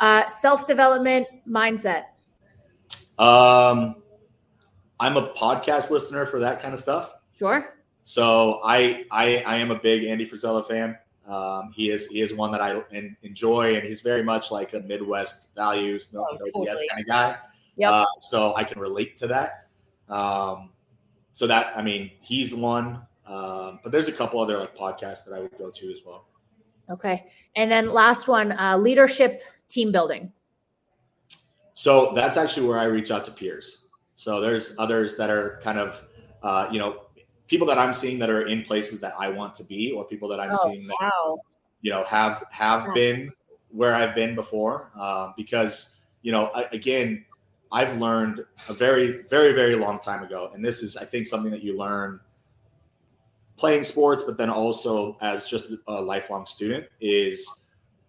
Uh, 0.00 0.26
Self 0.26 0.66
development 0.66 1.26
mindset. 1.48 2.04
um, 3.18 3.96
I'm 5.00 5.16
a 5.16 5.32
podcast 5.34 5.90
listener 5.90 6.26
for 6.26 6.38
that 6.40 6.60
kind 6.60 6.74
of 6.74 6.80
stuff. 6.80 7.14
Sure. 7.38 7.74
So 8.04 8.60
I 8.64 9.04
I, 9.10 9.38
I 9.46 9.56
am 9.56 9.70
a 9.70 9.78
big 9.78 10.04
Andy 10.04 10.26
Frisella 10.26 10.66
fan. 10.66 10.98
Um, 11.26 11.72
he 11.74 11.90
is 11.90 12.06
he 12.08 12.20
is 12.20 12.34
one 12.34 12.52
that 12.52 12.60
I 12.60 12.82
en- 12.92 13.16
enjoy, 13.22 13.74
and 13.76 13.84
he's 13.84 14.02
very 14.02 14.22
much 14.22 14.50
like 14.50 14.74
a 14.74 14.80
Midwest 14.80 15.54
values, 15.54 16.08
no, 16.12 16.26
Oh, 16.30 16.36
no 16.38 16.46
BS 16.60 16.80
kind 16.90 17.00
of 17.00 17.06
guy. 17.06 17.36
Yep. 17.76 17.90
Uh, 17.92 18.04
so 18.18 18.54
I 18.54 18.62
can 18.64 18.78
relate 18.78 19.16
to 19.16 19.26
that. 19.28 19.68
Um, 20.08 20.70
so 21.32 21.46
that 21.46 21.76
I 21.76 21.82
mean, 21.82 22.10
he's 22.20 22.54
one. 22.54 23.00
Um, 23.26 23.80
but 23.82 23.90
there's 23.90 24.08
a 24.08 24.12
couple 24.12 24.38
other 24.38 24.58
like 24.58 24.76
podcasts 24.76 25.24
that 25.24 25.32
I 25.34 25.40
would 25.40 25.56
go 25.58 25.70
to 25.70 25.90
as 25.90 26.00
well. 26.04 26.26
Okay. 26.90 27.24
And 27.56 27.70
then 27.70 27.90
last 27.90 28.28
one, 28.28 28.52
uh, 28.52 28.76
leadership 28.76 29.40
team 29.74 29.90
building. 29.92 30.32
So 31.74 32.12
that's 32.14 32.36
actually 32.36 32.68
where 32.68 32.78
I 32.78 32.84
reach 32.84 33.10
out 33.10 33.24
to 33.24 33.32
peers. 33.32 33.88
So 34.14 34.40
there's 34.40 34.78
others 34.78 35.16
that 35.16 35.28
are 35.28 35.60
kind 35.62 35.78
of, 35.78 36.04
uh, 36.42 36.68
you 36.70 36.78
know, 36.78 37.02
people 37.48 37.66
that 37.66 37.78
I'm 37.78 37.92
seeing 37.92 38.18
that 38.20 38.30
are 38.30 38.46
in 38.46 38.62
places 38.62 39.00
that 39.00 39.14
I 39.18 39.28
want 39.28 39.54
to 39.56 39.64
be, 39.64 39.90
or 39.90 40.04
people 40.04 40.28
that 40.28 40.38
I'm 40.38 40.52
Oh, 40.52 40.70
seeing 40.70 40.86
that 40.86 40.96
wow. 41.00 41.40
you 41.82 41.90
know 41.90 42.04
have 42.04 42.44
have 42.50 42.94
been 42.94 43.32
where 43.70 43.94
I've 43.94 44.14
been 44.14 44.34
before. 44.36 44.90
Um, 44.94 45.34
because 45.36 46.00
you 46.22 46.32
know, 46.32 46.50
I, 46.54 46.62
again, 46.72 47.24
I've 47.70 47.98
learned 47.98 48.44
a 48.68 48.72
very, 48.72 49.22
very, 49.28 49.52
very 49.52 49.74
long 49.74 49.98
time 49.98 50.22
ago, 50.22 50.50
and 50.54 50.64
this 50.64 50.82
is, 50.82 50.96
I 50.96 51.04
think, 51.04 51.26
something 51.26 51.50
that 51.50 51.62
you 51.62 51.76
learn 51.76 52.20
playing 53.56 53.84
sports, 53.84 54.22
but 54.22 54.38
then 54.38 54.48
also 54.48 55.18
as 55.20 55.46
just 55.46 55.72
a 55.86 56.00
lifelong 56.00 56.46
student 56.46 56.86
is 57.00 57.63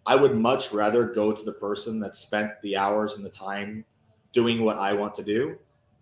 I 0.05 0.15
would 0.15 0.35
much 0.35 0.71
rather 0.71 1.07
go 1.07 1.31
to 1.31 1.45
the 1.45 1.53
person 1.53 1.99
that 2.01 2.15
spent 2.15 2.51
the 2.61 2.77
hours 2.77 3.15
and 3.15 3.25
the 3.25 3.29
time 3.29 3.83
doing 4.33 4.63
what 4.63 4.77
I 4.77 4.93
want 4.93 5.13
to 5.15 5.23
do 5.23 5.57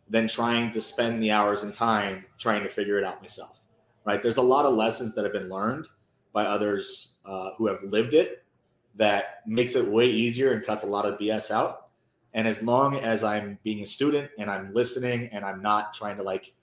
than 0.09 0.27
trying 0.27 0.71
to 0.71 0.81
spend 0.81 1.23
the 1.23 1.31
hours 1.31 1.63
and 1.63 1.73
time 1.73 2.25
trying 2.37 2.63
to 2.63 2.69
figure 2.69 2.97
it 2.97 3.03
out 3.05 3.21
myself. 3.21 3.59
Right? 4.05 4.21
There's 4.21 4.37
a 4.37 4.41
lot 4.41 4.65
of 4.65 4.73
lessons 4.73 5.15
that 5.15 5.23
have 5.23 5.31
been 5.33 5.49
learned 5.49 5.87
by 6.33 6.45
others 6.45 7.19
uh, 7.25 7.51
who 7.57 7.67
have 7.67 7.79
lived 7.83 8.13
it 8.13 8.43
that 8.95 9.41
makes 9.47 9.75
it 9.75 9.87
way 9.87 10.07
easier 10.07 10.51
and 10.53 10.65
cuts 10.65 10.83
a 10.83 10.87
lot 10.87 11.05
of 11.05 11.17
BS 11.17 11.51
out. 11.51 11.87
And 12.33 12.47
as 12.47 12.61
long 12.63 12.97
as 12.97 13.23
I'm 13.23 13.57
being 13.63 13.83
a 13.83 13.85
student 13.85 14.29
and 14.37 14.49
I'm 14.49 14.73
listening 14.73 15.29
and 15.31 15.45
I'm 15.45 15.61
not 15.61 15.93
trying 15.93 16.17
to 16.17 16.23
like 16.23 16.53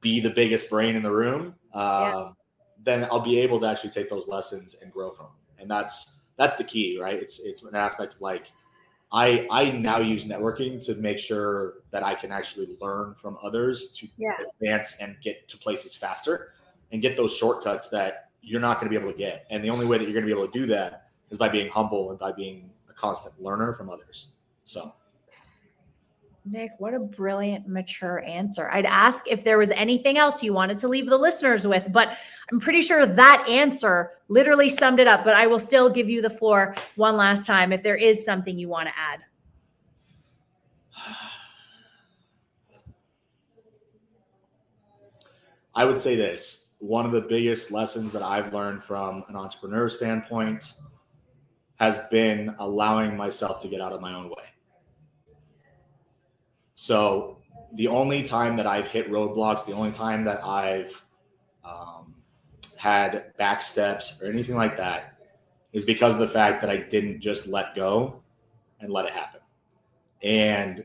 be 0.00 0.20
the 0.20 0.30
biggest 0.30 0.68
brain 0.70 0.96
in 0.96 1.02
the 1.02 1.10
room, 1.10 1.54
um, 1.74 1.82
Yeah. 1.84 2.28
then 2.82 3.04
I'll 3.04 3.20
be 3.20 3.38
able 3.38 3.60
to 3.60 3.66
actually 3.66 3.90
take 3.90 4.08
those 4.10 4.26
lessons 4.26 4.74
and 4.82 4.92
grow 4.92 5.10
from. 5.10 5.26
Them. 5.26 5.34
And 5.58 5.70
that's 5.70 6.22
that's 6.36 6.56
the 6.56 6.64
key, 6.64 6.98
right? 7.00 7.16
It's 7.18 7.40
it's 7.40 7.62
an 7.62 7.74
aspect 7.74 8.14
of 8.14 8.20
like 8.20 8.50
I 9.12 9.46
I 9.50 9.70
now 9.70 9.98
use 9.98 10.24
networking 10.24 10.84
to 10.86 10.94
make 10.96 11.18
sure 11.18 11.74
that 11.90 12.02
I 12.02 12.14
can 12.14 12.32
actually 12.32 12.76
learn 12.80 13.14
from 13.14 13.38
others 13.42 13.92
to 13.98 14.08
Yeah. 14.18 14.32
advance 14.60 14.96
and 15.00 15.16
get 15.22 15.48
to 15.48 15.56
places 15.56 15.94
faster 15.94 16.52
and 16.92 17.02
get 17.02 17.16
those 17.16 17.34
shortcuts 17.34 17.88
that 17.90 18.30
you're 18.42 18.60
not 18.60 18.80
going 18.80 18.90
to 18.92 18.96
be 18.96 19.02
able 19.02 19.12
to 19.12 19.18
get. 19.18 19.46
And 19.50 19.64
the 19.64 19.70
only 19.70 19.86
way 19.86 19.98
that 19.98 20.04
you're 20.04 20.12
going 20.12 20.26
to 20.26 20.32
be 20.32 20.38
able 20.38 20.50
to 20.50 20.58
do 20.58 20.66
that 20.66 21.08
is 21.30 21.38
by 21.38 21.48
being 21.48 21.68
humble 21.68 22.10
and 22.10 22.18
by 22.18 22.32
being 22.32 22.70
a 22.88 22.92
constant 22.92 23.40
learner 23.42 23.72
from 23.72 23.90
others. 23.90 24.32
So 24.64 24.94
Nick, 26.48 26.70
what 26.78 26.94
a 26.94 27.00
brilliant, 27.00 27.66
mature 27.66 28.22
answer. 28.22 28.70
I'd 28.70 28.86
ask 28.86 29.24
if 29.28 29.42
there 29.42 29.58
was 29.58 29.72
anything 29.72 30.16
else 30.16 30.44
you 30.44 30.52
wanted 30.52 30.78
to 30.78 30.88
leave 30.88 31.06
the 31.06 31.18
listeners 31.18 31.66
with, 31.66 31.90
but 31.90 32.16
I'm 32.52 32.60
pretty 32.60 32.82
sure 32.82 33.04
that 33.04 33.48
answer 33.48 34.12
literally 34.28 34.68
summed 34.68 35.00
it 35.00 35.08
up. 35.08 35.24
But 35.24 35.34
I 35.34 35.48
will 35.48 35.58
still 35.58 35.90
give 35.90 36.08
you 36.08 36.22
the 36.22 36.30
floor 36.30 36.76
one 36.94 37.16
last 37.16 37.46
time 37.46 37.72
if 37.72 37.82
there 37.82 37.96
is 37.96 38.24
something 38.24 38.56
you 38.56 38.68
want 38.68 38.88
to 38.88 38.94
add. 38.96 39.20
I 45.74 45.84
would 45.84 45.98
say 45.98 46.14
this 46.14 46.74
one 46.78 47.06
of 47.06 47.12
the 47.12 47.22
biggest 47.22 47.72
lessons 47.72 48.12
that 48.12 48.22
I've 48.22 48.54
learned 48.54 48.84
from 48.84 49.24
an 49.28 49.34
entrepreneur 49.34 49.88
standpoint 49.88 50.74
has 51.80 51.98
been 52.10 52.54
allowing 52.58 53.16
myself 53.16 53.60
to 53.62 53.68
get 53.68 53.80
out 53.80 53.92
of 53.92 54.00
my 54.00 54.14
own 54.14 54.28
way. 54.28 54.55
So, 56.76 57.38
the 57.72 57.88
only 57.88 58.22
time 58.22 58.56
that 58.56 58.66
I've 58.66 58.86
hit 58.86 59.10
roadblocks, 59.10 59.64
the 59.64 59.72
only 59.72 59.92
time 59.92 60.24
that 60.24 60.44
I've 60.44 61.02
um, 61.64 62.14
had 62.76 63.36
back 63.38 63.62
steps 63.62 64.22
or 64.22 64.30
anything 64.30 64.56
like 64.56 64.76
that 64.76 65.18
is 65.72 65.86
because 65.86 66.12
of 66.12 66.20
the 66.20 66.28
fact 66.28 66.60
that 66.60 66.70
I 66.70 66.76
didn't 66.76 67.20
just 67.20 67.46
let 67.46 67.74
go 67.74 68.22
and 68.80 68.92
let 68.92 69.06
it 69.06 69.12
happen. 69.12 69.40
And 70.22 70.84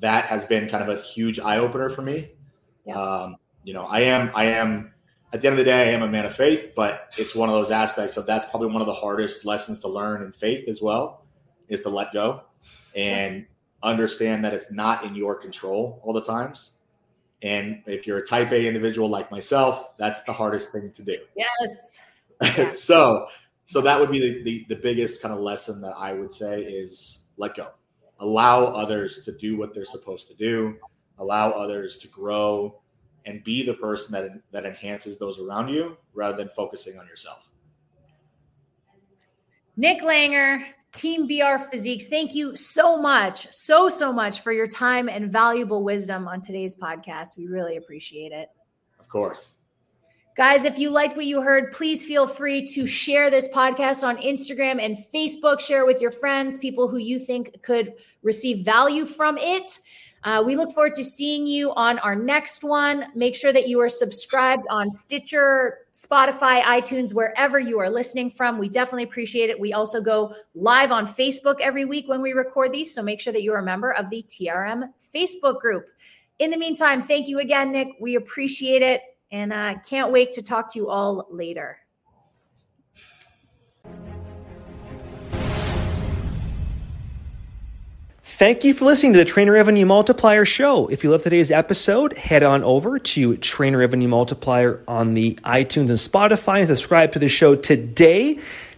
that 0.00 0.24
has 0.26 0.44
been 0.44 0.68
kind 0.68 0.88
of 0.88 0.98
a 0.98 1.00
huge 1.00 1.38
eye 1.38 1.58
opener 1.58 1.88
for 1.88 2.02
me. 2.02 2.32
Yeah. 2.84 3.00
Um, 3.00 3.36
you 3.62 3.74
know, 3.74 3.84
I 3.84 4.00
am, 4.00 4.32
I 4.34 4.46
am, 4.46 4.92
at 5.32 5.40
the 5.40 5.46
end 5.46 5.54
of 5.54 5.58
the 5.58 5.70
day, 5.70 5.88
I 5.88 5.92
am 5.92 6.02
a 6.02 6.08
man 6.08 6.26
of 6.26 6.34
faith, 6.34 6.72
but 6.74 7.14
it's 7.16 7.34
one 7.34 7.48
of 7.48 7.54
those 7.54 7.70
aspects 7.70 8.16
of 8.16 8.26
that's 8.26 8.46
probably 8.46 8.68
one 8.68 8.82
of 8.82 8.86
the 8.86 8.92
hardest 8.92 9.44
lessons 9.44 9.78
to 9.80 9.88
learn 9.88 10.22
in 10.22 10.32
faith 10.32 10.68
as 10.68 10.82
well 10.82 11.24
is 11.68 11.82
to 11.82 11.88
let 11.88 12.12
go 12.12 12.42
and 12.96 13.46
understand 13.86 14.44
that 14.44 14.52
it's 14.52 14.72
not 14.72 15.04
in 15.04 15.14
your 15.14 15.34
control 15.34 16.00
all 16.02 16.12
the 16.12 16.22
times. 16.22 16.78
And 17.42 17.82
if 17.86 18.06
you're 18.06 18.18
a 18.18 18.26
type 18.26 18.50
A 18.52 18.66
individual 18.66 19.08
like 19.08 19.30
myself, 19.30 19.96
that's 19.98 20.22
the 20.24 20.32
hardest 20.32 20.72
thing 20.72 20.90
to 20.92 21.02
do. 21.02 21.18
Yes. 21.36 21.98
Yeah. 22.58 22.74
so 22.74 23.28
so 23.64 23.80
that 23.80 23.98
would 23.98 24.10
be 24.10 24.20
the, 24.20 24.42
the 24.42 24.66
the 24.68 24.76
biggest 24.82 25.22
kind 25.22 25.32
of 25.32 25.40
lesson 25.40 25.80
that 25.80 25.94
I 25.96 26.12
would 26.12 26.30
say 26.30 26.62
is 26.62 27.28
let 27.38 27.56
go. 27.56 27.68
Allow 28.18 28.64
others 28.66 29.24
to 29.24 29.32
do 29.38 29.56
what 29.56 29.72
they're 29.72 29.86
supposed 29.86 30.28
to 30.28 30.34
do. 30.34 30.76
Allow 31.18 31.52
others 31.52 31.96
to 31.96 32.08
grow 32.08 32.78
and 33.24 33.42
be 33.42 33.64
the 33.64 33.72
person 33.72 34.12
that 34.12 34.38
that 34.52 34.66
enhances 34.66 35.18
those 35.18 35.38
around 35.38 35.68
you 35.68 35.96
rather 36.12 36.36
than 36.36 36.50
focusing 36.50 36.98
on 36.98 37.06
yourself. 37.06 37.48
Nick 39.78 40.02
Langer, 40.02 40.62
Team 40.96 41.26
BR 41.26 41.62
Physiques, 41.70 42.06
thank 42.06 42.34
you 42.34 42.56
so 42.56 42.96
much, 42.96 43.52
so, 43.52 43.90
so 43.90 44.12
much 44.12 44.40
for 44.40 44.50
your 44.50 44.66
time 44.66 45.10
and 45.10 45.30
valuable 45.30 45.84
wisdom 45.84 46.26
on 46.26 46.40
today's 46.40 46.74
podcast. 46.74 47.36
We 47.36 47.46
really 47.46 47.76
appreciate 47.76 48.32
it. 48.32 48.48
Of 48.98 49.06
course. 49.10 49.60
Guys, 50.38 50.64
if 50.64 50.78
you 50.78 50.88
like 50.88 51.14
what 51.14 51.26
you 51.26 51.42
heard, 51.42 51.72
please 51.72 52.02
feel 52.02 52.26
free 52.26 52.66
to 52.68 52.86
share 52.86 53.30
this 53.30 53.46
podcast 53.48 54.04
on 54.04 54.16
Instagram 54.16 54.82
and 54.82 54.96
Facebook. 55.14 55.60
Share 55.60 55.82
it 55.82 55.86
with 55.86 56.00
your 56.00 56.10
friends, 56.10 56.56
people 56.56 56.88
who 56.88 56.96
you 56.96 57.18
think 57.18 57.62
could 57.62 57.92
receive 58.22 58.64
value 58.64 59.04
from 59.04 59.36
it. 59.36 59.78
Uh, 60.26 60.42
we 60.42 60.56
look 60.56 60.72
forward 60.72 60.92
to 60.92 61.04
seeing 61.04 61.46
you 61.46 61.72
on 61.74 62.00
our 62.00 62.16
next 62.16 62.64
one. 62.64 63.04
Make 63.14 63.36
sure 63.36 63.52
that 63.52 63.68
you 63.68 63.80
are 63.80 63.88
subscribed 63.88 64.66
on 64.68 64.90
Stitcher, 64.90 65.86
Spotify, 65.92 66.62
iTunes, 66.62 67.14
wherever 67.14 67.60
you 67.60 67.78
are 67.78 67.88
listening 67.88 68.32
from. 68.32 68.58
We 68.58 68.68
definitely 68.68 69.04
appreciate 69.04 69.50
it. 69.50 69.60
We 69.60 69.72
also 69.72 70.00
go 70.00 70.34
live 70.56 70.90
on 70.90 71.06
Facebook 71.06 71.60
every 71.60 71.84
week 71.84 72.08
when 72.08 72.22
we 72.22 72.32
record 72.32 72.72
these. 72.72 72.92
So 72.92 73.04
make 73.04 73.20
sure 73.20 73.32
that 73.32 73.44
you're 73.44 73.58
a 73.58 73.62
member 73.62 73.92
of 73.92 74.10
the 74.10 74.24
TRM 74.28 74.90
Facebook 75.14 75.60
group. 75.60 75.86
In 76.40 76.50
the 76.50 76.56
meantime, 76.56 77.02
thank 77.02 77.28
you 77.28 77.38
again, 77.38 77.70
Nick. 77.70 77.90
We 78.00 78.16
appreciate 78.16 78.82
it 78.82 79.02
and 79.30 79.52
uh, 79.52 79.74
can't 79.88 80.10
wait 80.10 80.32
to 80.32 80.42
talk 80.42 80.72
to 80.72 80.78
you 80.80 80.88
all 80.90 81.28
later. 81.30 81.78
Thank 88.36 88.64
you 88.64 88.74
for 88.74 88.84
listening 88.84 89.14
to 89.14 89.18
the 89.18 89.24
Trainer 89.24 89.52
Revenue 89.52 89.86
Multiplier 89.86 90.44
Show. 90.44 90.88
If 90.88 91.02
you 91.02 91.10
love 91.10 91.22
today's 91.22 91.50
episode, 91.50 92.12
head 92.18 92.42
on 92.42 92.62
over 92.64 92.98
to 92.98 93.38
Trainer 93.38 93.78
Revenue 93.78 94.08
Multiplier 94.08 94.82
on 94.86 95.14
the 95.14 95.36
iTunes 95.36 95.88
and 95.88 95.92
Spotify 95.92 96.58
and 96.58 96.68
subscribe 96.68 97.12
to 97.12 97.18
the 97.18 97.30
show 97.30 97.54
today. 97.56 98.38